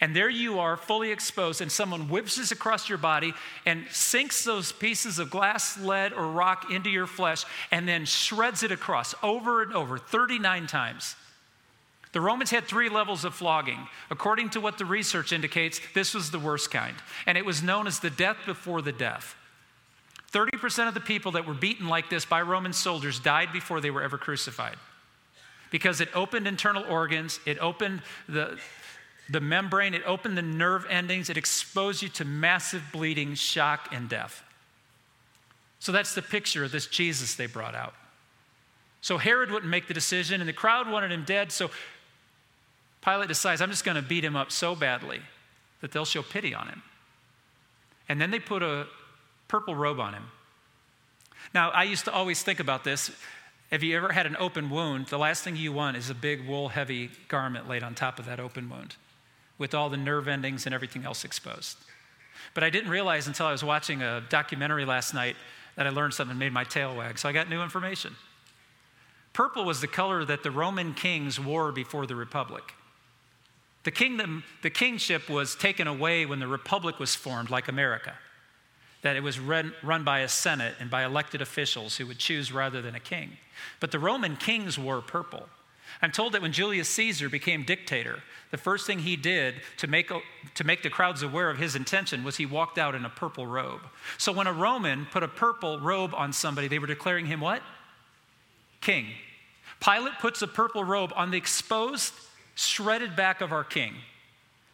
And 0.00 0.14
there 0.14 0.28
you 0.28 0.58
are, 0.58 0.76
fully 0.76 1.10
exposed, 1.10 1.60
and 1.60 1.72
someone 1.72 2.08
whips 2.08 2.36
this 2.36 2.52
across 2.52 2.88
your 2.88 2.98
body 2.98 3.32
and 3.64 3.86
sinks 3.90 4.44
those 4.44 4.72
pieces 4.72 5.18
of 5.18 5.30
glass, 5.30 5.78
lead, 5.78 6.12
or 6.12 6.26
rock 6.26 6.70
into 6.70 6.90
your 6.90 7.06
flesh 7.06 7.44
and 7.70 7.88
then 7.88 8.04
shreds 8.04 8.62
it 8.62 8.70
across 8.70 9.14
over 9.22 9.62
and 9.62 9.72
over 9.72 9.96
39 9.96 10.66
times. 10.66 11.16
The 12.12 12.20
Romans 12.20 12.50
had 12.50 12.64
three 12.64 12.88
levels 12.88 13.24
of 13.24 13.34
flogging. 13.34 13.88
According 14.10 14.50
to 14.50 14.60
what 14.60 14.78
the 14.78 14.84
research 14.84 15.32
indicates, 15.32 15.80
this 15.94 16.14
was 16.14 16.30
the 16.30 16.38
worst 16.38 16.70
kind, 16.70 16.96
and 17.26 17.36
it 17.36 17.44
was 17.44 17.62
known 17.62 17.86
as 17.86 18.00
the 18.00 18.10
death 18.10 18.38
before 18.46 18.82
the 18.82 18.92
death. 18.92 19.34
30% 20.32 20.88
of 20.88 20.94
the 20.94 21.00
people 21.00 21.32
that 21.32 21.46
were 21.46 21.54
beaten 21.54 21.88
like 21.88 22.10
this 22.10 22.24
by 22.24 22.42
Roman 22.42 22.72
soldiers 22.72 23.18
died 23.18 23.52
before 23.52 23.80
they 23.80 23.90
were 23.90 24.02
ever 24.02 24.18
crucified 24.18 24.76
because 25.70 26.00
it 26.00 26.08
opened 26.14 26.46
internal 26.46 26.84
organs, 26.88 27.40
it 27.44 27.58
opened 27.58 28.02
the, 28.28 28.58
the 29.28 29.40
membrane, 29.40 29.94
it 29.94 30.02
opened 30.06 30.38
the 30.38 30.42
nerve 30.42 30.86
endings, 30.88 31.28
it 31.28 31.36
exposed 31.36 32.02
you 32.02 32.08
to 32.10 32.24
massive 32.24 32.82
bleeding, 32.92 33.34
shock, 33.34 33.88
and 33.92 34.08
death. 34.08 34.42
So 35.80 35.92
that's 35.92 36.14
the 36.14 36.22
picture 36.22 36.64
of 36.64 36.72
this 36.72 36.86
Jesus 36.86 37.34
they 37.34 37.46
brought 37.46 37.74
out. 37.74 37.94
So 39.00 39.18
Herod 39.18 39.50
wouldn't 39.50 39.70
make 39.70 39.88
the 39.88 39.94
decision, 39.94 40.40
and 40.40 40.48
the 40.48 40.52
crowd 40.52 40.88
wanted 40.88 41.12
him 41.12 41.24
dead. 41.24 41.52
So 41.52 41.70
Pilate 43.04 43.28
decides, 43.28 43.60
I'm 43.60 43.70
just 43.70 43.84
going 43.84 43.96
to 43.96 44.02
beat 44.02 44.24
him 44.24 44.36
up 44.36 44.50
so 44.50 44.74
badly 44.74 45.20
that 45.80 45.92
they'll 45.92 46.04
show 46.04 46.22
pity 46.22 46.54
on 46.54 46.68
him. 46.68 46.82
And 48.08 48.20
then 48.20 48.30
they 48.30 48.40
put 48.40 48.62
a 48.62 48.86
purple 49.48 49.74
robe 49.74 50.00
on 50.00 50.14
him. 50.14 50.24
Now, 51.52 51.70
I 51.70 51.84
used 51.84 52.04
to 52.06 52.12
always 52.12 52.42
think 52.42 52.60
about 52.60 52.84
this. 52.84 53.10
Have 53.70 53.82
you 53.82 53.96
ever 53.96 54.12
had 54.12 54.26
an 54.26 54.36
open 54.38 54.70
wound? 54.70 55.06
The 55.06 55.18
last 55.18 55.42
thing 55.42 55.56
you 55.56 55.72
want 55.72 55.96
is 55.96 56.10
a 56.10 56.14
big 56.14 56.46
wool 56.46 56.68
heavy 56.68 57.10
garment 57.28 57.68
laid 57.68 57.82
on 57.82 57.94
top 57.94 58.18
of 58.18 58.26
that 58.26 58.38
open 58.40 58.68
wound 58.68 58.94
with 59.58 59.74
all 59.74 59.88
the 59.88 59.96
nerve 59.96 60.28
endings 60.28 60.66
and 60.66 60.74
everything 60.74 61.04
else 61.04 61.24
exposed. 61.24 61.78
But 62.54 62.64
I 62.64 62.70
didn't 62.70 62.90
realize 62.90 63.26
until 63.26 63.46
I 63.46 63.52
was 63.52 63.64
watching 63.64 64.02
a 64.02 64.22
documentary 64.28 64.84
last 64.84 65.14
night 65.14 65.36
that 65.76 65.86
I 65.86 65.90
learned 65.90 66.14
something 66.14 66.38
made 66.38 66.52
my 66.52 66.64
tail 66.64 66.94
wag. 66.94 67.18
So 67.18 67.28
I 67.28 67.32
got 67.32 67.48
new 67.48 67.62
information. 67.62 68.14
Purple 69.32 69.64
was 69.64 69.80
the 69.80 69.86
color 69.86 70.24
that 70.24 70.42
the 70.42 70.50
Roman 70.50 70.94
kings 70.94 71.38
wore 71.38 71.70
before 71.72 72.06
the 72.06 72.14
Republic. 72.14 72.72
The 73.86 73.90
kingdom, 73.92 74.42
the 74.62 74.70
kingship 74.70 75.28
was 75.28 75.54
taken 75.54 75.86
away 75.86 76.26
when 76.26 76.40
the 76.40 76.48
republic 76.48 76.98
was 76.98 77.14
formed, 77.14 77.50
like 77.50 77.68
America. 77.68 78.14
That 79.02 79.14
it 79.14 79.22
was 79.22 79.38
run, 79.38 79.74
run 79.80 80.02
by 80.02 80.20
a 80.20 80.28
senate 80.28 80.74
and 80.80 80.90
by 80.90 81.04
elected 81.04 81.40
officials 81.40 81.96
who 81.96 82.06
would 82.08 82.18
choose 82.18 82.50
rather 82.50 82.82
than 82.82 82.96
a 82.96 83.00
king. 83.00 83.36
But 83.78 83.92
the 83.92 84.00
Roman 84.00 84.34
kings 84.34 84.76
wore 84.76 85.00
purple. 85.02 85.48
I'm 86.02 86.12
told 86.12 86.32
that 86.32 86.42
when 86.42 86.52
Julius 86.52 86.88
Caesar 86.90 87.28
became 87.28 87.62
dictator, 87.62 88.22
the 88.50 88.56
first 88.56 88.86
thing 88.86 89.00
he 89.00 89.16
did 89.16 89.56
to 89.78 89.86
make, 89.86 90.10
to 90.54 90.64
make 90.64 90.82
the 90.82 90.90
crowds 90.90 91.22
aware 91.22 91.50
of 91.50 91.58
his 91.58 91.74
intention 91.74 92.24
was 92.24 92.36
he 92.36 92.46
walked 92.46 92.78
out 92.78 92.94
in 92.94 93.04
a 93.04 93.10
purple 93.10 93.46
robe. 93.46 93.80
So 94.18 94.32
when 94.32 94.46
a 94.46 94.52
Roman 94.52 95.06
put 95.06 95.22
a 95.22 95.28
purple 95.28 95.80
robe 95.80 96.14
on 96.14 96.32
somebody, 96.32 96.68
they 96.68 96.78
were 96.78 96.86
declaring 96.86 97.26
him 97.26 97.40
what? 97.40 97.62
King. 98.80 99.06
Pilate 99.80 100.18
puts 100.20 100.42
a 100.42 100.46
purple 100.46 100.84
robe 100.84 101.12
on 101.16 101.30
the 101.30 101.38
exposed 101.38 102.14
shredded 102.54 103.16
back 103.16 103.40
of 103.40 103.52
our 103.52 103.64
king 103.64 103.94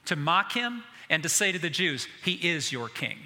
to 0.04 0.16
mock 0.16 0.52
him 0.52 0.84
and 1.10 1.22
to 1.22 1.28
say 1.28 1.52
to 1.52 1.58
the 1.58 1.70
Jews, 1.70 2.06
He 2.24 2.32
is 2.32 2.72
your 2.72 2.88
king. 2.88 3.18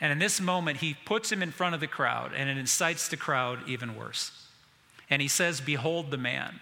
And 0.00 0.12
in 0.12 0.18
this 0.18 0.40
moment, 0.40 0.78
he 0.78 0.96
puts 1.04 1.30
him 1.30 1.42
in 1.42 1.50
front 1.50 1.74
of 1.74 1.80
the 1.80 1.86
crowd, 1.86 2.32
and 2.34 2.48
it 2.48 2.56
incites 2.56 3.08
the 3.08 3.16
crowd 3.16 3.68
even 3.68 3.94
worse. 3.94 4.39
And 5.10 5.20
he 5.20 5.28
says, 5.28 5.60
Behold 5.60 6.10
the 6.10 6.16
man. 6.16 6.60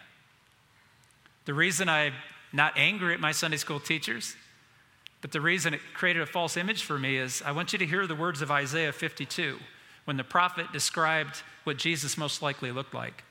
The 1.44 1.54
reason 1.54 1.88
I'm 1.88 2.14
not 2.52 2.72
angry 2.76 3.14
at 3.14 3.20
my 3.20 3.32
Sunday 3.32 3.58
school 3.58 3.78
teachers, 3.78 4.34
but 5.20 5.32
the 5.32 5.40
reason 5.40 5.74
it 5.74 5.80
created 5.94 6.22
a 6.22 6.26
false 6.26 6.56
image 6.56 6.82
for 6.82 6.98
me 6.98 7.16
is 7.16 7.42
I 7.44 7.52
want 7.52 7.72
you 7.72 7.78
to 7.78 7.86
hear 7.86 8.06
the 8.06 8.14
words 8.14 8.42
of 8.42 8.50
Isaiah 8.50 8.92
52 8.92 9.58
when 10.04 10.16
the 10.16 10.24
prophet 10.24 10.72
described 10.72 11.42
what 11.64 11.76
Jesus 11.76 12.16
most 12.16 12.40
likely 12.40 12.72
looked 12.72 12.94
like. 12.94 13.24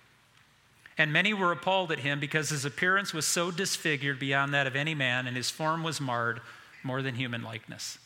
And 0.98 1.14
many 1.14 1.34
were 1.34 1.52
appalled 1.52 1.92
at 1.92 2.00
him 2.00 2.20
because 2.20 2.50
his 2.50 2.66
appearance 2.66 3.14
was 3.14 3.26
so 3.26 3.52
disfigured 3.52 4.20
beyond 4.20 4.54
that 4.54 4.68
of 4.68 4.76
any 4.76 4.96
man, 4.96 5.28
and 5.28 5.38
his 5.38 5.50
form 5.50 5.84
was 5.84 6.02
marred 6.02 6.42
more 6.84 7.02
than 7.02 7.16
human 7.16 7.44
likeness. 7.44 8.00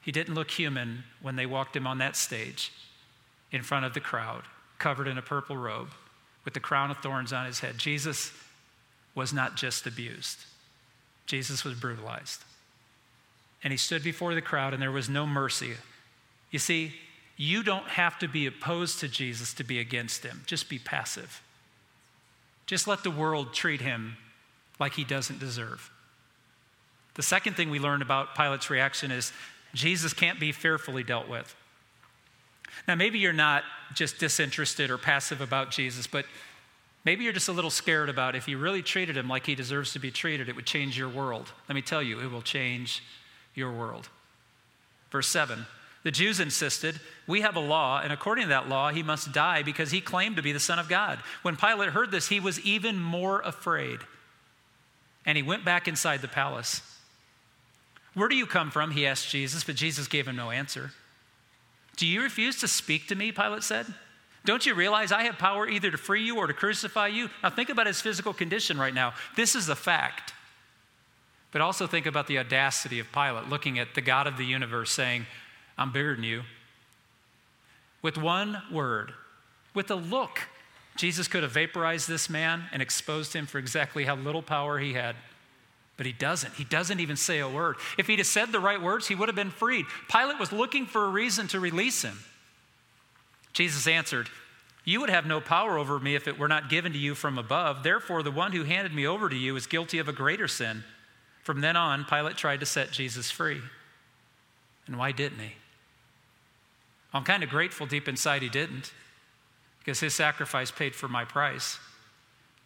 He 0.00 0.12
didn't 0.12 0.34
look 0.34 0.52
human 0.52 1.04
when 1.20 1.34
they 1.34 1.46
walked 1.46 1.74
him 1.74 1.86
on 1.86 1.98
that 1.98 2.14
stage 2.14 2.72
in 3.50 3.62
front 3.62 3.84
of 3.84 3.94
the 3.94 4.00
crowd, 4.00 4.42
covered 4.78 5.08
in 5.08 5.18
a 5.18 5.22
purple 5.22 5.56
robe 5.56 5.88
with 6.44 6.54
the 6.54 6.60
crown 6.60 6.90
of 6.90 6.98
thorns 6.98 7.32
on 7.32 7.46
his 7.46 7.60
head. 7.60 7.78
Jesus 7.78 8.32
was 9.14 9.32
not 9.32 9.56
just 9.56 9.86
abused, 9.86 10.38
Jesus 11.26 11.64
was 11.64 11.74
brutalized. 11.74 12.42
And 13.64 13.72
he 13.72 13.78
stood 13.78 14.04
before 14.04 14.34
the 14.34 14.42
crowd, 14.42 14.74
and 14.74 14.82
there 14.82 14.92
was 14.92 15.08
no 15.08 15.26
mercy. 15.26 15.72
You 16.50 16.58
see, 16.58 16.94
you 17.36 17.62
don't 17.62 17.88
have 17.88 18.18
to 18.20 18.28
be 18.28 18.46
opposed 18.46 19.00
to 19.00 19.08
Jesus 19.08 19.52
to 19.54 19.64
be 19.64 19.78
against 19.78 20.22
him, 20.24 20.42
just 20.46 20.68
be 20.68 20.78
passive. 20.78 21.42
Just 22.66 22.86
let 22.86 23.02
the 23.02 23.10
world 23.10 23.54
treat 23.54 23.80
him 23.80 24.16
like 24.78 24.94
he 24.94 25.04
doesn't 25.04 25.38
deserve. 25.38 25.90
The 27.14 27.22
second 27.22 27.54
thing 27.54 27.70
we 27.70 27.78
learned 27.78 28.02
about 28.02 28.34
Pilate's 28.34 28.70
reaction 28.70 29.10
is 29.10 29.32
Jesus 29.72 30.12
can't 30.12 30.40
be 30.40 30.52
fearfully 30.52 31.02
dealt 31.02 31.28
with. 31.28 31.54
Now, 32.86 32.94
maybe 32.94 33.18
you're 33.18 33.32
not 33.32 33.64
just 33.94 34.18
disinterested 34.18 34.90
or 34.90 34.98
passive 34.98 35.40
about 35.40 35.70
Jesus, 35.70 36.06
but 36.06 36.26
maybe 37.04 37.24
you're 37.24 37.32
just 37.32 37.48
a 37.48 37.52
little 37.52 37.70
scared 37.70 38.08
about 38.08 38.34
if 38.34 38.48
you 38.48 38.58
really 38.58 38.82
treated 38.82 39.16
him 39.16 39.28
like 39.28 39.46
he 39.46 39.54
deserves 39.54 39.92
to 39.92 39.98
be 39.98 40.10
treated, 40.10 40.48
it 40.48 40.56
would 40.56 40.66
change 40.66 40.98
your 40.98 41.08
world. 41.08 41.52
Let 41.68 41.74
me 41.74 41.82
tell 41.82 42.02
you, 42.02 42.20
it 42.20 42.30
will 42.30 42.42
change 42.42 43.02
your 43.54 43.72
world. 43.72 44.08
Verse 45.10 45.28
7 45.28 45.66
the 46.06 46.12
Jews 46.12 46.38
insisted, 46.38 47.00
We 47.26 47.40
have 47.40 47.56
a 47.56 47.60
law, 47.60 48.00
and 48.00 48.12
according 48.12 48.44
to 48.44 48.50
that 48.50 48.68
law, 48.68 48.90
he 48.90 49.02
must 49.02 49.32
die 49.32 49.64
because 49.64 49.90
he 49.90 50.00
claimed 50.00 50.36
to 50.36 50.42
be 50.42 50.52
the 50.52 50.60
Son 50.60 50.78
of 50.78 50.88
God. 50.88 51.18
When 51.42 51.56
Pilate 51.56 51.88
heard 51.88 52.12
this, 52.12 52.28
he 52.28 52.38
was 52.38 52.60
even 52.60 52.96
more 52.96 53.40
afraid. 53.40 53.98
And 55.24 55.36
he 55.36 55.42
went 55.42 55.64
back 55.64 55.88
inside 55.88 56.22
the 56.22 56.28
palace. 56.28 56.80
Where 58.14 58.28
do 58.28 58.36
you 58.36 58.46
come 58.46 58.70
from? 58.70 58.92
He 58.92 59.04
asked 59.04 59.30
Jesus, 59.30 59.64
but 59.64 59.74
Jesus 59.74 60.06
gave 60.06 60.28
him 60.28 60.36
no 60.36 60.52
answer. 60.52 60.92
Do 61.96 62.06
you 62.06 62.22
refuse 62.22 62.60
to 62.60 62.68
speak 62.68 63.08
to 63.08 63.14
me? 63.14 63.32
Pilate 63.32 63.62
said. 63.62 63.86
Don't 64.44 64.64
you 64.64 64.74
realize 64.74 65.10
I 65.10 65.24
have 65.24 65.38
power 65.38 65.68
either 65.68 65.90
to 65.90 65.98
free 65.98 66.22
you 66.22 66.36
or 66.36 66.46
to 66.46 66.52
crucify 66.52 67.08
you? 67.08 67.28
Now, 67.42 67.50
think 67.50 67.68
about 67.68 67.88
his 67.88 68.00
physical 68.00 68.32
condition 68.32 68.78
right 68.78 68.94
now. 68.94 69.14
This 69.34 69.56
is 69.56 69.68
a 69.68 69.74
fact. 69.74 70.32
But 71.50 71.60
also 71.62 71.86
think 71.86 72.06
about 72.06 72.28
the 72.28 72.38
audacity 72.38 73.00
of 73.00 73.10
Pilate 73.12 73.48
looking 73.48 73.78
at 73.78 73.94
the 73.94 74.00
God 74.00 74.26
of 74.26 74.36
the 74.36 74.44
universe 74.44 74.92
saying, 74.92 75.26
I'm 75.76 75.90
bigger 75.90 76.14
than 76.14 76.22
you. 76.22 76.42
With 78.02 78.16
one 78.16 78.62
word, 78.70 79.14
with 79.74 79.90
a 79.90 79.96
look, 79.96 80.42
Jesus 80.96 81.28
could 81.28 81.42
have 81.42 81.52
vaporized 81.52 82.08
this 82.08 82.30
man 82.30 82.64
and 82.72 82.80
exposed 82.80 83.32
him 83.32 83.46
for 83.46 83.58
exactly 83.58 84.04
how 84.04 84.14
little 84.14 84.42
power 84.42 84.78
he 84.78 84.92
had. 84.92 85.16
But 85.96 86.06
he 86.06 86.12
doesn't. 86.12 86.54
He 86.54 86.64
doesn't 86.64 87.00
even 87.00 87.16
say 87.16 87.38
a 87.38 87.48
word. 87.48 87.76
If 87.96 88.06
he'd 88.06 88.18
have 88.18 88.26
said 88.26 88.52
the 88.52 88.60
right 88.60 88.80
words, 88.80 89.08
he 89.08 89.14
would 89.14 89.28
have 89.28 89.36
been 89.36 89.50
freed. 89.50 89.86
Pilate 90.10 90.38
was 90.38 90.52
looking 90.52 90.86
for 90.86 91.04
a 91.04 91.10
reason 91.10 91.48
to 91.48 91.60
release 91.60 92.02
him. 92.02 92.18
Jesus 93.54 93.86
answered, 93.86 94.28
You 94.84 95.00
would 95.00 95.08
have 95.08 95.24
no 95.24 95.40
power 95.40 95.78
over 95.78 95.98
me 95.98 96.14
if 96.14 96.28
it 96.28 96.38
were 96.38 96.48
not 96.48 96.68
given 96.68 96.92
to 96.92 96.98
you 96.98 97.14
from 97.14 97.38
above. 97.38 97.82
Therefore, 97.82 98.22
the 98.22 98.30
one 98.30 98.52
who 98.52 98.64
handed 98.64 98.94
me 98.94 99.06
over 99.06 99.30
to 99.30 99.36
you 99.36 99.56
is 99.56 99.66
guilty 99.66 99.98
of 99.98 100.08
a 100.08 100.12
greater 100.12 100.48
sin. 100.48 100.84
From 101.42 101.62
then 101.62 101.76
on, 101.76 102.04
Pilate 102.04 102.36
tried 102.36 102.60
to 102.60 102.66
set 102.66 102.90
Jesus 102.90 103.30
free. 103.30 103.62
And 104.86 104.98
why 104.98 105.12
didn't 105.12 105.38
he? 105.38 105.52
I'm 107.14 107.24
kind 107.24 107.42
of 107.42 107.48
grateful 107.48 107.86
deep 107.86 108.08
inside 108.08 108.42
he 108.42 108.48
didn't, 108.50 108.92
because 109.78 110.00
his 110.00 110.12
sacrifice 110.12 110.70
paid 110.70 110.94
for 110.94 111.08
my 111.08 111.24
price. 111.24 111.78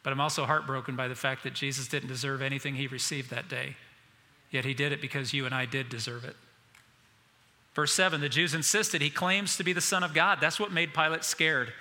But 0.02 0.12
I'm 0.12 0.20
also 0.20 0.46
heartbroken 0.46 0.96
by 0.96 1.08
the 1.08 1.14
fact 1.14 1.44
that 1.44 1.54
Jesus 1.54 1.88
didn't 1.88 2.08
deserve 2.08 2.40
anything 2.40 2.74
he 2.74 2.86
received 2.86 3.30
that 3.30 3.48
day. 3.48 3.76
Yet 4.50 4.64
he 4.64 4.74
did 4.74 4.92
it 4.92 5.00
because 5.00 5.32
you 5.32 5.46
and 5.46 5.54
I 5.54 5.66
did 5.66 5.88
deserve 5.88 6.24
it. 6.24 6.36
Verse 7.74 7.92
7 7.92 8.20
the 8.20 8.28
Jews 8.28 8.54
insisted 8.54 9.00
he 9.00 9.10
claims 9.10 9.56
to 9.56 9.64
be 9.64 9.72
the 9.72 9.80
Son 9.80 10.02
of 10.02 10.14
God. 10.14 10.38
That's 10.40 10.58
what 10.58 10.72
made 10.72 10.92
Pilate 10.94 11.24
scared. 11.24 11.72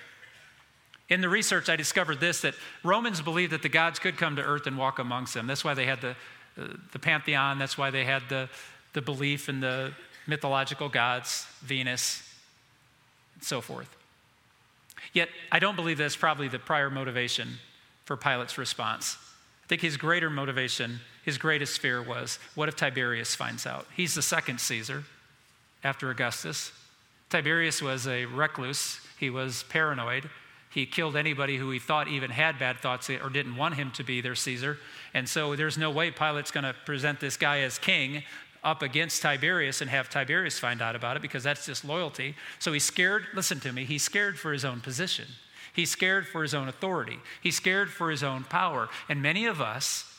In 1.08 1.22
the 1.22 1.30
research, 1.30 1.70
I 1.70 1.76
discovered 1.76 2.20
this 2.20 2.42
that 2.42 2.54
Romans 2.84 3.22
believed 3.22 3.54
that 3.54 3.64
the 3.64 3.70
gods 3.70 3.98
could 3.98 4.16
come 4.16 4.36
to 4.36 4.44
earth 4.44 4.68
and 4.68 4.78
walk 4.78 5.00
amongst 5.00 5.34
them. 5.34 5.48
That's 5.48 5.64
why 5.64 5.74
they 5.74 5.88
had 5.88 6.02
the, 6.02 6.16
uh, 6.58 6.68
the 6.92 7.00
pantheon, 7.00 7.58
that's 7.58 7.78
why 7.78 7.90
they 7.90 8.06
had 8.06 8.22
the, 8.30 8.48
the 8.94 9.02
belief 9.02 9.50
in 9.50 9.60
the 9.60 9.92
mythological 10.28 10.88
gods, 10.88 11.48
Venus, 11.62 12.22
and 13.34 13.44
so 13.44 13.60
forth. 13.60 13.96
Yet, 15.12 15.30
I 15.52 15.58
don't 15.58 15.76
believe 15.76 15.98
that's 15.98 16.16
probably 16.16 16.48
the 16.48 16.60
prior 16.60 16.92
motivation 16.92 17.58
for 18.10 18.18
Pilate's 18.18 18.58
response. 18.58 19.20
I 19.63 19.68
think 19.68 19.84
his 19.84 19.96
greater 19.96 20.32
motivation, 20.32 21.00
his 21.24 21.38
greatest 21.38 21.80
fear 21.80 22.01
was 22.01 22.39
what 22.56 22.68
if 22.68 22.75
Tiberius 22.75 23.36
finds 23.36 23.68
out? 23.68 23.86
He's 23.96 24.16
the 24.16 24.24
second 24.24 24.60
Caesar 24.62 25.04
after 25.84 26.10
Augustus. 26.10 26.72
Tiberius 27.30 27.84
was 27.84 28.08
a 28.08 28.25
recluse, 28.25 29.00
he 29.20 29.30
was 29.30 29.62
paranoid. 29.70 30.28
He 30.72 30.88
killed 30.88 31.16
anybody 31.16 31.58
who 31.58 31.70
he 31.70 31.78
thought 31.78 32.08
even 32.08 32.32
had 32.32 32.58
bad 32.58 32.80
thoughts 32.80 33.12
or 33.12 33.30
didn't 33.30 33.56
want 33.56 33.75
him 33.75 33.92
to 33.92 34.04
be 34.04 34.22
their 34.22 34.34
Caesar. 34.34 34.80
And 35.13 35.30
so 35.30 35.56
there's 35.56 35.78
no 35.78 35.92
way 35.92 36.10
Pilate's 36.10 36.50
going 36.50 36.63
to 36.63 36.74
present 36.88 37.20
this 37.20 37.38
guy 37.38 37.60
as 37.60 37.78
king 37.78 38.24
up 38.63 38.82
against 38.82 39.22
Tiberius 39.22 39.82
and 39.82 39.89
have 39.92 40.10
Tiberius 40.10 40.58
find 40.58 40.82
out 40.82 40.96
about 40.96 41.16
it 41.16 41.22
because 41.22 41.44
that's 41.44 41.63
disloyalty. 41.63 42.34
So 42.58 42.74
he's 42.74 42.84
scared, 42.84 43.28
listen 43.36 43.60
to 43.60 43.72
me, 43.72 43.86
he's 43.86 44.01
scared 44.01 44.39
for 44.39 44.51
his 44.51 44.66
own 44.66 44.82
position. 44.82 45.28
He's 45.80 45.90
scared 45.90 46.28
for 46.28 46.42
his 46.42 46.54
own 46.54 46.68
authority. 46.68 47.20
He's 47.40 47.56
scared 47.56 47.90
for 47.90 48.12
his 48.12 48.22
own 48.22 48.44
power. 48.44 48.90
And 49.08 49.22
many 49.22 49.46
of 49.46 49.62
us 49.62 50.14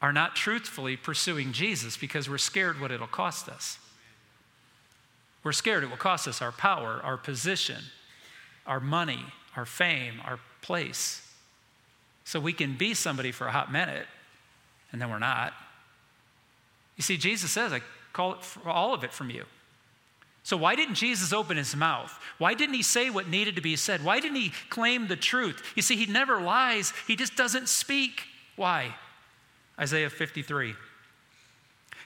are 0.00 0.12
not 0.12 0.36
truthfully 0.36 0.96
pursuing 0.96 1.50
Jesus 1.50 1.96
because 1.96 2.30
we're 2.30 2.38
scared 2.38 2.80
what 2.80 2.92
it'll 2.92 3.08
cost 3.08 3.48
us. 3.48 3.80
We're 5.42 5.50
scared 5.50 5.82
it 5.82 5.90
will 5.90 5.96
cost 5.96 6.28
us 6.28 6.40
our 6.40 6.52
power, 6.52 7.00
our 7.02 7.16
position, 7.16 7.82
our 8.64 8.78
money, 8.78 9.24
our 9.56 9.66
fame, 9.66 10.20
our 10.24 10.38
place. 10.62 11.28
So 12.22 12.38
we 12.38 12.52
can 12.52 12.76
be 12.76 12.94
somebody 12.94 13.32
for 13.32 13.48
a 13.48 13.50
hot 13.50 13.72
minute 13.72 14.06
and 14.92 15.02
then 15.02 15.10
we're 15.10 15.18
not. 15.18 15.52
You 16.96 17.02
see, 17.02 17.16
Jesus 17.16 17.50
says, 17.50 17.72
I 17.72 17.80
call 18.12 18.34
it 18.34 18.38
all 18.64 18.94
of 18.94 19.02
it 19.02 19.12
from 19.12 19.30
you. 19.30 19.46
So, 20.50 20.56
why 20.56 20.74
didn't 20.74 20.96
Jesus 20.96 21.32
open 21.32 21.56
his 21.56 21.76
mouth? 21.76 22.12
Why 22.38 22.54
didn't 22.54 22.74
he 22.74 22.82
say 22.82 23.08
what 23.08 23.28
needed 23.28 23.54
to 23.54 23.62
be 23.62 23.76
said? 23.76 24.02
Why 24.02 24.18
didn't 24.18 24.38
he 24.38 24.52
claim 24.68 25.06
the 25.06 25.14
truth? 25.14 25.62
You 25.76 25.82
see, 25.82 25.94
he 25.94 26.06
never 26.06 26.40
lies, 26.40 26.92
he 27.06 27.14
just 27.14 27.36
doesn't 27.36 27.68
speak. 27.68 28.24
Why? 28.56 28.96
Isaiah 29.78 30.10
53. 30.10 30.74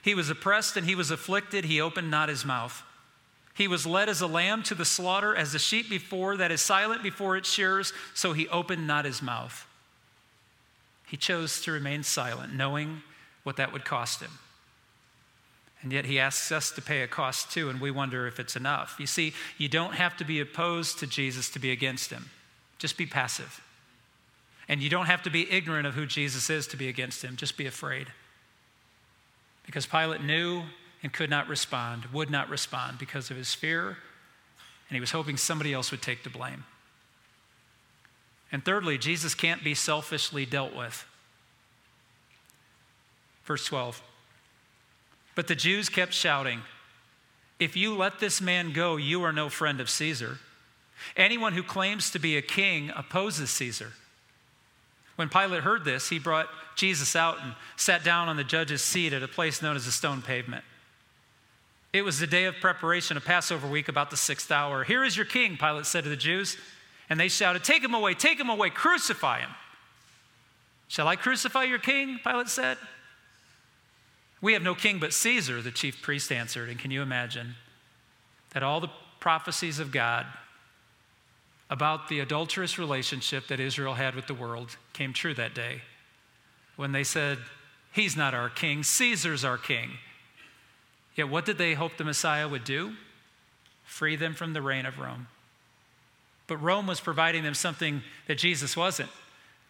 He 0.03 0.13
was 0.13 0.29
oppressed 0.29 0.77
and 0.77 0.85
he 0.85 0.93
was 0.93 1.09
afflicted, 1.09 1.65
he 1.65 1.81
opened 1.81 2.11
not 2.11 2.29
his 2.29 2.45
mouth. 2.45 2.83
He 3.55 3.67
was 3.67 3.87
led 3.87 4.09
as 4.09 4.21
a 4.21 4.27
lamb 4.27 4.61
to 4.61 4.75
the 4.75 4.85
slaughter, 4.85 5.35
as 5.35 5.55
a 5.55 5.59
sheep 5.59 5.89
before 5.89 6.37
that 6.37 6.51
is 6.51 6.61
silent 6.61 7.01
before 7.01 7.37
its 7.37 7.51
shearers, 7.51 7.93
so 8.13 8.33
he 8.33 8.47
opened 8.49 8.85
not 8.85 9.05
his 9.05 9.23
mouth. 9.23 9.65
He 11.07 11.17
chose 11.17 11.61
to 11.61 11.71
remain 11.71 12.03
silent, 12.03 12.53
knowing 12.53 13.01
what 13.41 13.57
that 13.57 13.73
would 13.73 13.85
cost 13.85 14.21
him. 14.21 14.37
And 15.85 15.93
yet 15.93 16.05
he 16.05 16.19
asks 16.19 16.51
us 16.51 16.71
to 16.71 16.81
pay 16.81 17.03
a 17.03 17.07
cost 17.07 17.51
too, 17.51 17.69
and 17.69 17.79
we 17.79 17.91
wonder 17.91 18.25
if 18.25 18.39
it's 18.39 18.55
enough. 18.55 18.95
You 18.97 19.05
see, 19.05 19.35
you 19.59 19.69
don't 19.69 19.93
have 19.93 20.17
to 20.17 20.25
be 20.25 20.39
opposed 20.39 20.97
to 20.97 21.05
Jesus 21.05 21.47
to 21.51 21.59
be 21.59 21.69
against 21.69 22.09
him, 22.09 22.31
just 22.79 22.97
be 22.97 23.05
passive. 23.05 23.61
And 24.67 24.81
you 24.81 24.89
don't 24.89 25.05
have 25.05 25.21
to 25.21 25.29
be 25.29 25.47
ignorant 25.51 25.85
of 25.85 25.93
who 25.93 26.07
Jesus 26.07 26.49
is 26.49 26.65
to 26.69 26.75
be 26.75 26.89
against 26.89 27.23
him, 27.23 27.35
just 27.35 27.55
be 27.55 27.67
afraid. 27.67 28.07
Because 29.67 29.85
Pilate 29.85 30.23
knew 30.23 30.63
and 31.03 31.13
could 31.13 31.29
not 31.29 31.47
respond, 31.47 32.05
would 32.05 32.31
not 32.31 32.49
respond 32.49 32.97
because 32.97 33.29
of 33.29 33.37
his 33.37 33.53
fear, 33.53 33.89
and 34.89 34.95
he 34.95 34.99
was 34.99 35.11
hoping 35.11 35.37
somebody 35.37 35.71
else 35.71 35.91
would 35.91 36.01
take 36.01 36.23
the 36.23 36.31
blame. 36.31 36.63
And 38.51 38.65
thirdly, 38.65 38.97
Jesus 38.97 39.35
can't 39.35 39.63
be 39.63 39.75
selfishly 39.75 40.47
dealt 40.47 40.75
with. 40.75 41.05
Verse 43.43 43.65
12. 43.65 44.01
But 45.35 45.47
the 45.47 45.55
Jews 45.55 45.89
kept 45.89 46.13
shouting, 46.13 46.61
If 47.59 47.75
you 47.75 47.95
let 47.95 48.19
this 48.19 48.41
man 48.41 48.71
go, 48.71 48.95
you 48.95 49.23
are 49.23 49.33
no 49.33 49.49
friend 49.49 49.79
of 49.79 49.89
Caesar. 49.89 50.39
Anyone 51.17 51.53
who 51.53 51.63
claims 51.63 52.09
to 52.11 52.19
be 52.19 52.37
a 52.37 52.41
king 52.41 52.91
opposes 52.95 53.49
Caesar. 53.51 53.91
When 55.17 55.29
Pilate 55.29 55.63
heard 55.63 55.85
this, 55.85 56.09
he 56.09 56.19
brought 56.19 56.47
Jesus 56.75 57.15
out 57.15 57.37
and 57.41 57.53
sat 57.77 58.03
down 58.03 58.27
on 58.27 58.37
the 58.37 58.43
judge's 58.43 58.81
seat 58.81 59.13
at 59.13 59.23
a 59.23 59.27
place 59.27 59.61
known 59.61 59.75
as 59.75 59.85
the 59.85 59.91
stone 59.91 60.21
pavement. 60.21 60.63
It 61.93 62.03
was 62.03 62.19
the 62.19 62.27
day 62.27 62.45
of 62.45 62.55
preparation 62.59 63.15
of 63.15 63.23
Passover 63.23 63.67
week, 63.67 63.87
about 63.87 64.09
the 64.09 64.17
sixth 64.17 64.51
hour. 64.51 64.83
Here 64.83 65.03
is 65.05 65.15
your 65.15 65.25
king, 65.25 65.55
Pilate 65.55 65.85
said 65.85 66.03
to 66.03 66.09
the 66.09 66.17
Jews. 66.17 66.57
And 67.09 67.19
they 67.19 67.29
shouted, 67.29 67.63
Take 67.63 67.83
him 67.83 67.93
away, 67.93 68.13
take 68.15 68.39
him 68.39 68.49
away, 68.49 68.69
crucify 68.69 69.39
him. 69.39 69.51
Shall 70.87 71.07
I 71.07 71.15
crucify 71.15 71.63
your 71.63 71.79
king? 71.79 72.19
Pilate 72.23 72.49
said. 72.49 72.77
We 74.45 74.53
have 74.53 74.61
no 74.61 74.75
king 74.75 74.99
but 74.99 75.11
Caesar, 75.11 75.59
the 75.59 75.71
chief 75.71 76.03
priest 76.03 76.31
answered. 76.31 76.69
And 76.69 76.77
can 76.77 76.91
you 76.91 77.01
imagine 77.01 77.55
that 78.53 78.61
all 78.61 78.79
the 78.79 78.91
prophecies 79.19 79.79
of 79.79 79.91
God 79.91 80.27
about 81.67 82.09
the 82.09 82.19
adulterous 82.19 82.77
relationship 82.77 83.47
that 83.47 83.59
Israel 83.59 83.95
had 83.95 84.13
with 84.13 84.27
the 84.27 84.35
world 84.35 84.77
came 84.93 85.13
true 85.13 85.33
that 85.33 85.55
day 85.55 85.81
when 86.75 86.91
they 86.91 87.03
said, 87.03 87.39
He's 87.91 88.15
not 88.15 88.35
our 88.35 88.49
king, 88.49 88.83
Caesar's 88.83 89.43
our 89.43 89.57
king. 89.57 89.93
Yet 91.15 91.27
what 91.27 91.45
did 91.45 91.57
they 91.57 91.73
hope 91.73 91.97
the 91.97 92.03
Messiah 92.03 92.47
would 92.47 92.65
do? 92.65 92.93
Free 93.83 94.15
them 94.15 94.35
from 94.35 94.53
the 94.53 94.61
reign 94.61 94.85
of 94.85 94.99
Rome. 94.99 95.25
But 96.45 96.57
Rome 96.57 96.85
was 96.85 96.99
providing 96.99 97.41
them 97.41 97.55
something 97.55 98.03
that 98.27 98.37
Jesus 98.37 98.77
wasn't 98.77 99.09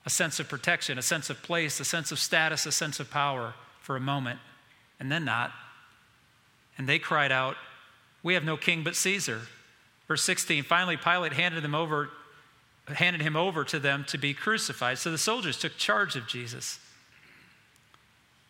a 0.05 0.09
sense 0.09 0.37
of 0.41 0.49
protection, 0.49 0.97
a 0.97 1.01
sense 1.01 1.29
of 1.29 1.41
place, 1.43 1.79
a 1.79 1.85
sense 1.85 2.11
of 2.11 2.19
status, 2.19 2.65
a 2.65 2.73
sense 2.73 2.99
of 2.99 3.09
power 3.09 3.53
for 3.79 3.95
a 3.95 4.01
moment, 4.01 4.41
and 4.99 5.11
then 5.11 5.25
not. 5.25 5.51
And 6.77 6.87
they 6.87 6.99
cried 6.99 7.31
out, 7.31 7.55
We 8.23 8.33
have 8.33 8.43
no 8.43 8.57
king 8.57 8.83
but 8.83 8.95
Caesar. 8.95 9.41
Verse 10.07 10.21
16, 10.21 10.63
finally, 10.63 10.97
Pilate 10.97 11.33
handed, 11.33 11.63
them 11.63 11.73
over, 11.73 12.09
handed 12.87 13.21
him 13.21 13.35
over 13.35 13.63
to 13.63 13.79
them 13.79 14.05
to 14.09 14.17
be 14.17 14.33
crucified. 14.33 14.99
So 14.99 15.11
the 15.11 15.17
soldiers 15.17 15.57
took 15.57 15.77
charge 15.77 16.15
of 16.15 16.27
Jesus. 16.27 16.79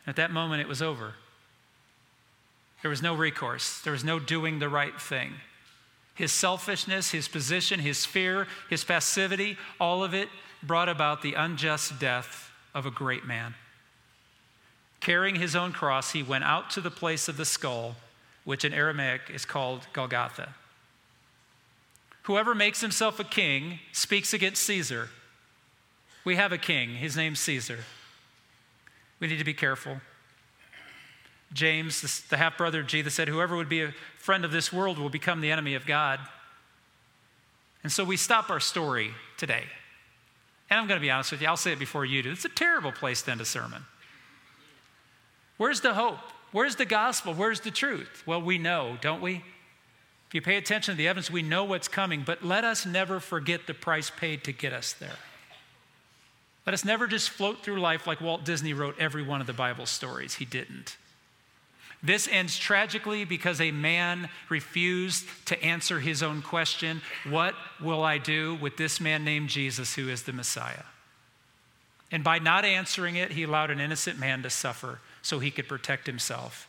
At 0.06 0.18
that 0.18 0.32
moment, 0.32 0.62
it 0.62 0.68
was 0.68 0.82
over. 0.82 1.14
There 2.82 2.90
was 2.90 3.02
no 3.02 3.16
recourse, 3.16 3.82
there 3.82 3.94
was 3.94 4.04
no 4.04 4.20
doing 4.20 4.60
the 4.60 4.70
right 4.70 5.00
thing. 5.02 5.34
His 6.14 6.32
selfishness, 6.32 7.12
his 7.12 7.28
position, 7.28 7.80
his 7.80 8.06
fear, 8.06 8.48
his 8.70 8.84
passivity, 8.84 9.58
all 9.80 10.04
of 10.04 10.14
it 10.14 10.30
brought 10.64 10.88
about 10.88 11.22
the 11.22 11.34
unjust 11.34 12.00
death 12.00 12.52
of 12.74 12.86
a 12.86 12.92
great 12.92 13.26
man. 13.26 13.56
Carrying 15.00 15.36
his 15.36 15.56
own 15.56 15.72
cross, 15.72 16.12
he 16.12 16.24
went 16.24 16.44
out 16.44 16.70
to 16.72 16.82
the 16.82 16.92
place 16.92 17.28
of 17.28 17.38
the 17.38 17.46
skull, 17.46 17.96
which 18.44 18.66
in 18.66 18.74
Aramaic 18.74 19.22
is 19.34 19.46
called 19.46 19.88
Golgotha. 19.94 20.56
Whoever 22.24 22.56
makes 22.56 22.82
himself 22.82 23.20
a 23.20 23.24
king 23.24 23.80
speaks 23.92 24.34
against 24.34 24.64
Caesar. 24.64 25.10
We 26.24 26.38
have 26.38 26.52
a 26.52 26.58
king, 26.58 26.96
his 26.96 27.16
name's 27.16 27.40
Caesar. 27.42 27.80
We 29.20 29.28
need 29.28 29.38
to 29.38 29.44
be 29.44 29.54
careful. 29.54 29.98
James, 31.54 32.24
the 32.30 32.38
half 32.38 32.58
brother 32.58 32.82
of 32.82 32.88
Jesus, 32.88 33.14
said, 33.14 33.28
Whoever 33.28 33.56
would 33.56 33.70
be 33.70 33.84
a 33.84 33.94
friend 34.18 34.44
of 34.44 34.52
this 34.52 34.74
world 34.74 34.98
will 34.98 35.10
become 35.10 35.40
the 35.40 35.52
enemy 35.52 35.76
of 35.76 35.86
God. 35.86 36.20
And 37.84 37.92
so 37.92 38.04
we 38.04 38.18
stop 38.18 38.50
our 38.50 38.60
story 38.60 39.12
today. 39.38 39.66
And 40.70 40.80
I'm 40.80 40.88
going 40.88 41.00
to 41.00 41.02
be 41.02 41.12
honest 41.12 41.32
with 41.32 41.42
you, 41.42 41.48
I'll 41.48 41.56
say 41.56 41.74
it 41.74 41.80
before 41.80 42.04
you 42.06 42.24
do. 42.24 42.32
It's 42.32 42.46
a 42.46 42.50
terrible 42.50 42.92
place 42.92 43.22
to 43.22 43.32
end 43.32 43.42
a 43.42 43.46
sermon. 43.46 43.86
Where's 45.58 45.82
the 45.82 45.94
hope? 45.94 46.20
Where's 46.52 46.76
the 46.76 46.86
gospel? 46.86 47.34
Where's 47.34 47.62
the 47.62 47.72
truth? 47.72 48.24
Well, 48.26 48.42
we 48.42 48.58
know, 48.58 48.98
don't 49.02 49.22
we? 49.22 49.44
If 50.28 50.34
you 50.34 50.42
pay 50.42 50.58
attention 50.58 50.94
to 50.94 50.98
the 50.98 51.08
evidence, 51.08 51.30
we 51.30 51.42
know 51.42 51.64
what's 51.64 51.88
coming, 51.88 52.24
but 52.26 52.44
let 52.44 52.64
us 52.64 52.86
never 52.86 53.20
forget 53.20 53.68
the 53.68 53.74
price 53.74 54.10
paid 54.10 54.44
to 54.46 54.52
get 54.52 54.74
us 54.74 54.94
there. 54.94 55.18
Let 56.66 56.74
us 56.74 56.84
never 56.84 57.08
just 57.08 57.30
float 57.30 57.64
through 57.64 57.80
life 57.80 58.08
like 58.08 58.22
Walt 58.22 58.44
Disney 58.44 58.74
wrote 58.74 58.96
every 59.00 59.22
one 59.22 59.40
of 59.40 59.48
the 59.48 59.54
Bible 59.54 59.86
stories. 59.86 60.36
He 60.36 60.46
didn't. 60.46 60.98
This 62.02 62.28
ends 62.28 62.58
tragically 62.58 63.24
because 63.24 63.62
a 63.62 63.72
man 63.72 64.30
refused 64.50 65.28
to 65.46 65.62
answer 65.64 66.00
his 66.00 66.22
own 66.22 66.42
question 66.42 67.02
What 67.28 67.56
will 67.82 68.04
I 68.04 68.18
do 68.18 68.56
with 68.56 68.78
this 68.78 69.00
man 69.00 69.24
named 69.24 69.50
Jesus 69.50 69.96
who 69.96 70.10
is 70.10 70.24
the 70.24 70.34
Messiah? 70.34 70.84
And 72.12 72.24
by 72.24 72.40
not 72.40 72.66
answering 72.66 73.16
it, 73.16 73.32
he 73.32 73.44
allowed 73.44 73.72
an 73.72 73.80
innocent 73.80 74.20
man 74.20 74.44
to 74.44 74.50
suffer 74.50 75.00
so 75.26 75.40
he 75.40 75.50
could 75.50 75.68
protect 75.68 76.06
himself. 76.06 76.68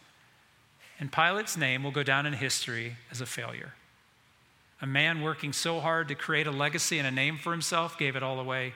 And 0.99 1.13
Pilate's 1.13 1.59
name 1.59 1.85
will 1.85 1.91
go 1.91 2.03
down 2.03 2.25
in 2.25 2.33
history 2.33 2.97
as 3.11 3.21
a 3.21 3.27
failure. 3.27 3.75
A 4.81 4.87
man 4.87 5.21
working 5.21 5.53
so 5.53 5.79
hard 5.81 6.09
to 6.09 6.15
create 6.15 6.47
a 6.47 6.51
legacy 6.51 6.97
and 6.97 7.07
a 7.07 7.11
name 7.11 7.37
for 7.37 7.53
himself 7.53 7.99
gave 7.99 8.17
it 8.17 8.23
all 8.23 8.41
away 8.41 8.73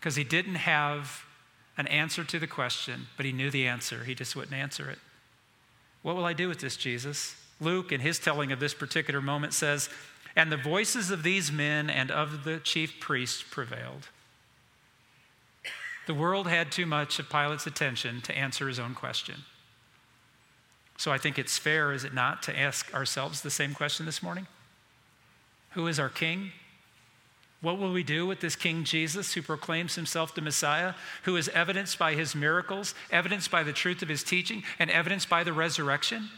because 0.00 0.16
he 0.16 0.24
didn't 0.24 0.56
have 0.56 1.24
an 1.78 1.86
answer 1.86 2.24
to 2.24 2.40
the 2.40 2.48
question, 2.48 3.06
but 3.16 3.24
he 3.24 3.30
knew 3.30 3.48
the 3.48 3.68
answer. 3.68 4.02
He 4.02 4.16
just 4.16 4.34
wouldn't 4.34 4.56
answer 4.56 4.90
it. 4.90 4.98
What 6.02 6.16
will 6.16 6.24
I 6.24 6.32
do 6.32 6.48
with 6.48 6.58
this, 6.58 6.76
Jesus? 6.76 7.36
Luke, 7.60 7.92
in 7.92 8.00
his 8.00 8.18
telling 8.18 8.50
of 8.50 8.58
this 8.58 8.74
particular 8.74 9.20
moment, 9.20 9.54
says, 9.54 9.88
And 10.34 10.50
the 10.50 10.56
voices 10.56 11.12
of 11.12 11.22
these 11.22 11.52
men 11.52 11.90
and 11.90 12.10
of 12.10 12.42
the 12.42 12.58
chief 12.58 12.98
priests 12.98 13.44
prevailed. 13.48 14.08
The 16.06 16.14
world 16.14 16.46
had 16.46 16.72
too 16.72 16.86
much 16.86 17.18
of 17.18 17.28
Pilate's 17.28 17.66
attention 17.66 18.20
to 18.22 18.36
answer 18.36 18.68
his 18.68 18.78
own 18.78 18.94
question. 18.94 19.44
So 20.98 21.12
I 21.12 21.18
think 21.18 21.38
it's 21.38 21.58
fair, 21.58 21.92
is 21.92 22.04
it 22.04 22.14
not, 22.14 22.42
to 22.44 22.58
ask 22.58 22.94
ourselves 22.94 23.42
the 23.42 23.50
same 23.50 23.74
question 23.74 24.06
this 24.06 24.22
morning? 24.22 24.46
Who 25.72 25.86
is 25.88 25.98
our 25.98 26.08
king? 26.08 26.52
What 27.60 27.78
will 27.78 27.92
we 27.92 28.02
do 28.02 28.26
with 28.26 28.40
this 28.40 28.54
King 28.54 28.84
Jesus 28.84 29.32
who 29.32 29.42
proclaims 29.42 29.94
himself 29.94 30.34
the 30.34 30.40
Messiah, 30.40 30.94
who 31.24 31.36
is 31.36 31.48
evidenced 31.48 31.98
by 31.98 32.14
his 32.14 32.34
miracles, 32.34 32.94
evidenced 33.10 33.50
by 33.50 33.62
the 33.62 33.72
truth 33.72 34.02
of 34.02 34.08
his 34.08 34.22
teaching, 34.22 34.62
and 34.78 34.90
evidenced 34.90 35.28
by 35.28 35.42
the 35.42 35.52
resurrection? 35.52 36.30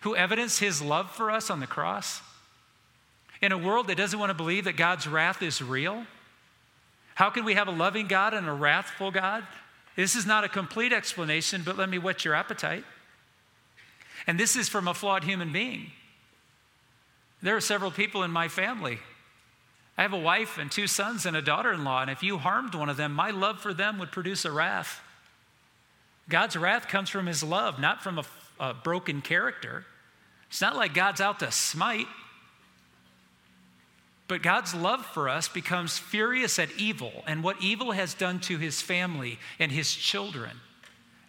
Who 0.00 0.16
evidenced 0.16 0.60
his 0.60 0.82
love 0.82 1.10
for 1.10 1.30
us 1.30 1.50
on 1.50 1.60
the 1.60 1.66
cross? 1.66 2.22
In 3.40 3.52
a 3.52 3.58
world 3.58 3.86
that 3.86 3.96
doesn't 3.96 4.18
want 4.18 4.30
to 4.30 4.34
believe 4.34 4.64
that 4.64 4.76
God's 4.76 5.06
wrath 5.06 5.42
is 5.42 5.62
real, 5.62 6.04
how 7.20 7.28
can 7.28 7.44
we 7.44 7.52
have 7.52 7.68
a 7.68 7.70
loving 7.70 8.06
God 8.06 8.32
and 8.32 8.48
a 8.48 8.52
wrathful 8.54 9.10
God? 9.10 9.44
This 9.94 10.16
is 10.16 10.24
not 10.24 10.42
a 10.42 10.48
complete 10.48 10.90
explanation, 10.90 11.60
but 11.62 11.76
let 11.76 11.90
me 11.90 11.98
whet 11.98 12.24
your 12.24 12.34
appetite. 12.34 12.82
And 14.26 14.40
this 14.40 14.56
is 14.56 14.70
from 14.70 14.88
a 14.88 14.94
flawed 14.94 15.24
human 15.24 15.52
being. 15.52 15.92
There 17.42 17.54
are 17.54 17.60
several 17.60 17.90
people 17.90 18.22
in 18.22 18.30
my 18.30 18.48
family. 18.48 19.00
I 19.98 20.02
have 20.02 20.14
a 20.14 20.18
wife 20.18 20.56
and 20.56 20.72
two 20.72 20.86
sons 20.86 21.26
and 21.26 21.36
a 21.36 21.42
daughter 21.42 21.70
in 21.74 21.84
law, 21.84 22.00
and 22.00 22.10
if 22.10 22.22
you 22.22 22.38
harmed 22.38 22.74
one 22.74 22.88
of 22.88 22.96
them, 22.96 23.12
my 23.12 23.32
love 23.32 23.60
for 23.60 23.74
them 23.74 23.98
would 23.98 24.12
produce 24.12 24.46
a 24.46 24.50
wrath. 24.50 25.02
God's 26.30 26.56
wrath 26.56 26.88
comes 26.88 27.10
from 27.10 27.26
his 27.26 27.42
love, 27.42 27.78
not 27.78 28.02
from 28.02 28.18
a, 28.18 28.24
a 28.58 28.72
broken 28.72 29.20
character. 29.20 29.84
It's 30.48 30.62
not 30.62 30.74
like 30.74 30.94
God's 30.94 31.20
out 31.20 31.40
to 31.40 31.52
smite. 31.52 32.06
But 34.30 34.42
God's 34.42 34.74
love 34.74 35.04
for 35.04 35.28
us 35.28 35.48
becomes 35.48 35.98
furious 35.98 36.58
at 36.58 36.70
evil 36.78 37.24
and 37.26 37.44
what 37.44 37.60
evil 37.60 37.90
has 37.90 38.14
done 38.14 38.40
to 38.40 38.56
his 38.56 38.80
family 38.80 39.38
and 39.58 39.70
his 39.70 39.92
children 39.92 40.52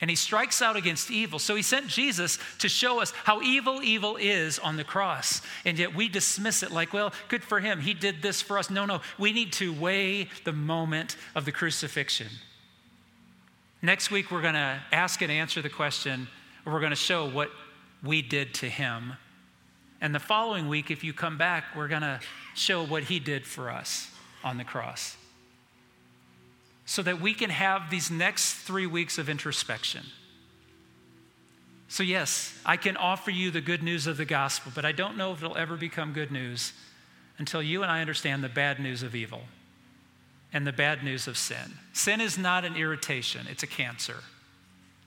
and 0.02 0.10
he 0.10 0.16
strikes 0.16 0.64
out 0.64 0.76
against 0.76 1.12
evil. 1.12 1.38
So 1.38 1.56
he 1.56 1.62
sent 1.62 1.88
Jesus 1.88 2.40
to 2.58 2.68
show 2.68 3.02
us 3.02 3.12
how 3.24 3.42
evil 3.42 3.82
evil 3.84 4.18
is 4.18 4.58
on 4.58 4.76
the 4.76 4.84
cross. 4.84 5.44
And 5.64 5.78
yet 5.78 5.96
we 5.96 6.10
dismiss 6.10 6.64
it 6.64 6.72
like, 6.72 6.92
well, 6.92 7.14
good 7.28 7.44
for 7.44 7.60
him. 7.60 7.80
He 7.80 7.94
did 7.94 8.24
this 8.24 8.42
for 8.42 8.58
us. 8.58 8.72
No, 8.72 8.86
no. 8.86 9.02
We 9.20 9.32
need 9.32 9.54
to 9.54 9.72
weigh 9.72 10.28
the 10.44 10.54
moment 10.54 11.18
of 11.36 11.46
the 11.46 11.52
crucifixion. 11.52 12.30
Next 13.84 14.10
week, 14.10 14.32
we're 14.32 14.42
going 14.42 14.56
to 14.56 14.80
ask 14.92 15.22
and 15.22 15.32
answer 15.32 15.62
the 15.62 15.70
question, 15.70 16.28
or 16.66 16.74
we're 16.74 16.80
going 16.80 16.92
to 16.92 16.96
show 16.96 17.30
what 17.30 17.52
we 18.04 18.24
did 18.24 18.56
to 18.56 18.70
him. 18.70 19.14
And 20.02 20.14
the 20.16 20.20
following 20.20 20.68
week, 20.68 20.90
if 20.90 21.04
you 21.04 21.14
come 21.14 21.38
back, 21.38 21.64
we're 21.76 21.88
going 21.88 22.02
to 22.02 22.20
show 22.56 22.84
what 22.84 23.04
he 23.04 23.20
did 23.20 23.46
for 23.46 23.70
us 23.70 24.10
on 24.44 24.58
the 24.58 24.64
cross 24.64 25.16
so 26.86 27.04
that 27.04 27.22
we 27.22 27.34
can 27.34 27.52
have 27.52 27.90
these 27.90 28.10
next 28.12 28.56
three 28.56 28.88
weeks 28.88 29.18
of 29.18 29.30
introspection. 29.30 30.04
So, 31.88 32.04
yes, 32.04 32.58
I 32.66 32.78
can 32.78 32.98
offer 32.98 33.32
you 33.32 33.52
the 33.52 33.62
good 33.62 33.84
news 33.84 34.08
of 34.08 34.18
the 34.18 34.26
gospel, 34.26 34.72
but 34.74 34.86
I 34.86 34.92
don't 34.92 35.18
know 35.18 35.34
if 35.34 35.44
it'll 35.44 35.58
ever 35.58 35.78
become 35.78 36.14
good 36.14 36.32
news 36.32 36.74
until 37.38 37.62
you 37.62 37.84
and 37.84 37.92
I 37.92 38.02
understand 38.02 38.44
the 38.44 38.50
bad 38.50 38.80
news 38.80 39.04
of 39.04 39.14
evil. 39.14 39.44
and 40.54 40.68
the 40.68 40.74
bad 40.74 41.04
news 41.04 41.28
of 41.28 41.38
sin. 41.38 41.78
Sin 41.94 42.20
is 42.20 42.38
not 42.38 42.66
an 42.66 42.76
irritation, 42.76 43.48
it's 43.50 43.64
a 43.64 43.68
cancer, 43.68 44.18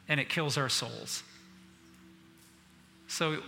and 0.08 0.18
it 0.18 0.28
kills 0.28 0.56
our 0.56 0.68
souls. 0.68 1.22
So, 3.08 3.42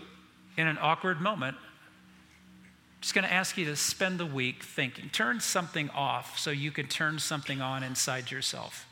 in 0.57 0.67
an 0.67 0.79
awkward 0.81 1.21
moment, 1.21 1.57
I'm 1.57 3.01
just 3.01 3.15
going 3.15 3.27
to 3.27 3.33
ask 3.33 3.57
you 3.57 3.67
to 3.67 3.77
spend 3.77 4.19
the 4.19 4.27
week 4.27 4.63
thinking. 4.63 5.11
Turn 5.11 5.41
something 5.41 5.91
off 5.91 6.39
so 6.39 6.51
you 6.51 6.71
can 6.71 6.87
turn 6.87 7.19
something 7.19 7.61
on 7.61 7.83
inside 7.83 8.31
yourself. 8.31 8.87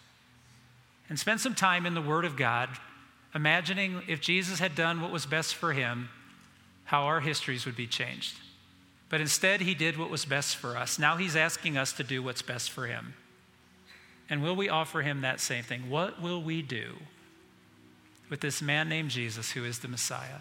And 1.08 1.18
spend 1.18 1.40
some 1.40 1.54
time 1.54 1.86
in 1.86 1.94
the 1.94 2.02
Word 2.02 2.24
of 2.24 2.36
God, 2.36 2.68
imagining 3.34 4.02
if 4.08 4.20
Jesus 4.20 4.58
had 4.58 4.74
done 4.74 5.00
what 5.00 5.10
was 5.10 5.26
best 5.26 5.54
for 5.54 5.72
him, 5.72 6.08
how 6.84 7.04
our 7.04 7.20
histories 7.20 7.66
would 7.66 7.76
be 7.76 7.86
changed. 7.86 8.36
But 9.08 9.20
instead, 9.20 9.60
he 9.60 9.74
did 9.74 9.96
what 9.96 10.10
was 10.10 10.24
best 10.24 10.56
for 10.56 10.76
us. 10.76 10.98
Now 10.98 11.16
he's 11.16 11.36
asking 11.36 11.76
us 11.76 11.92
to 11.94 12.04
do 12.04 12.22
what's 12.22 12.42
best 12.42 12.70
for 12.70 12.86
him. 12.86 13.14
And 14.28 14.42
will 14.42 14.56
we 14.56 14.68
offer 14.68 15.02
him 15.02 15.20
that 15.20 15.40
same 15.40 15.64
thing? 15.64 15.90
What 15.90 16.20
will 16.20 16.42
we 16.42 16.62
do 16.62 16.94
with 18.30 18.40
this 18.40 18.62
man 18.62 18.88
named 18.88 19.10
Jesus 19.10 19.52
who 19.52 19.64
is 19.64 19.80
the 19.80 19.88
Messiah? 19.88 20.40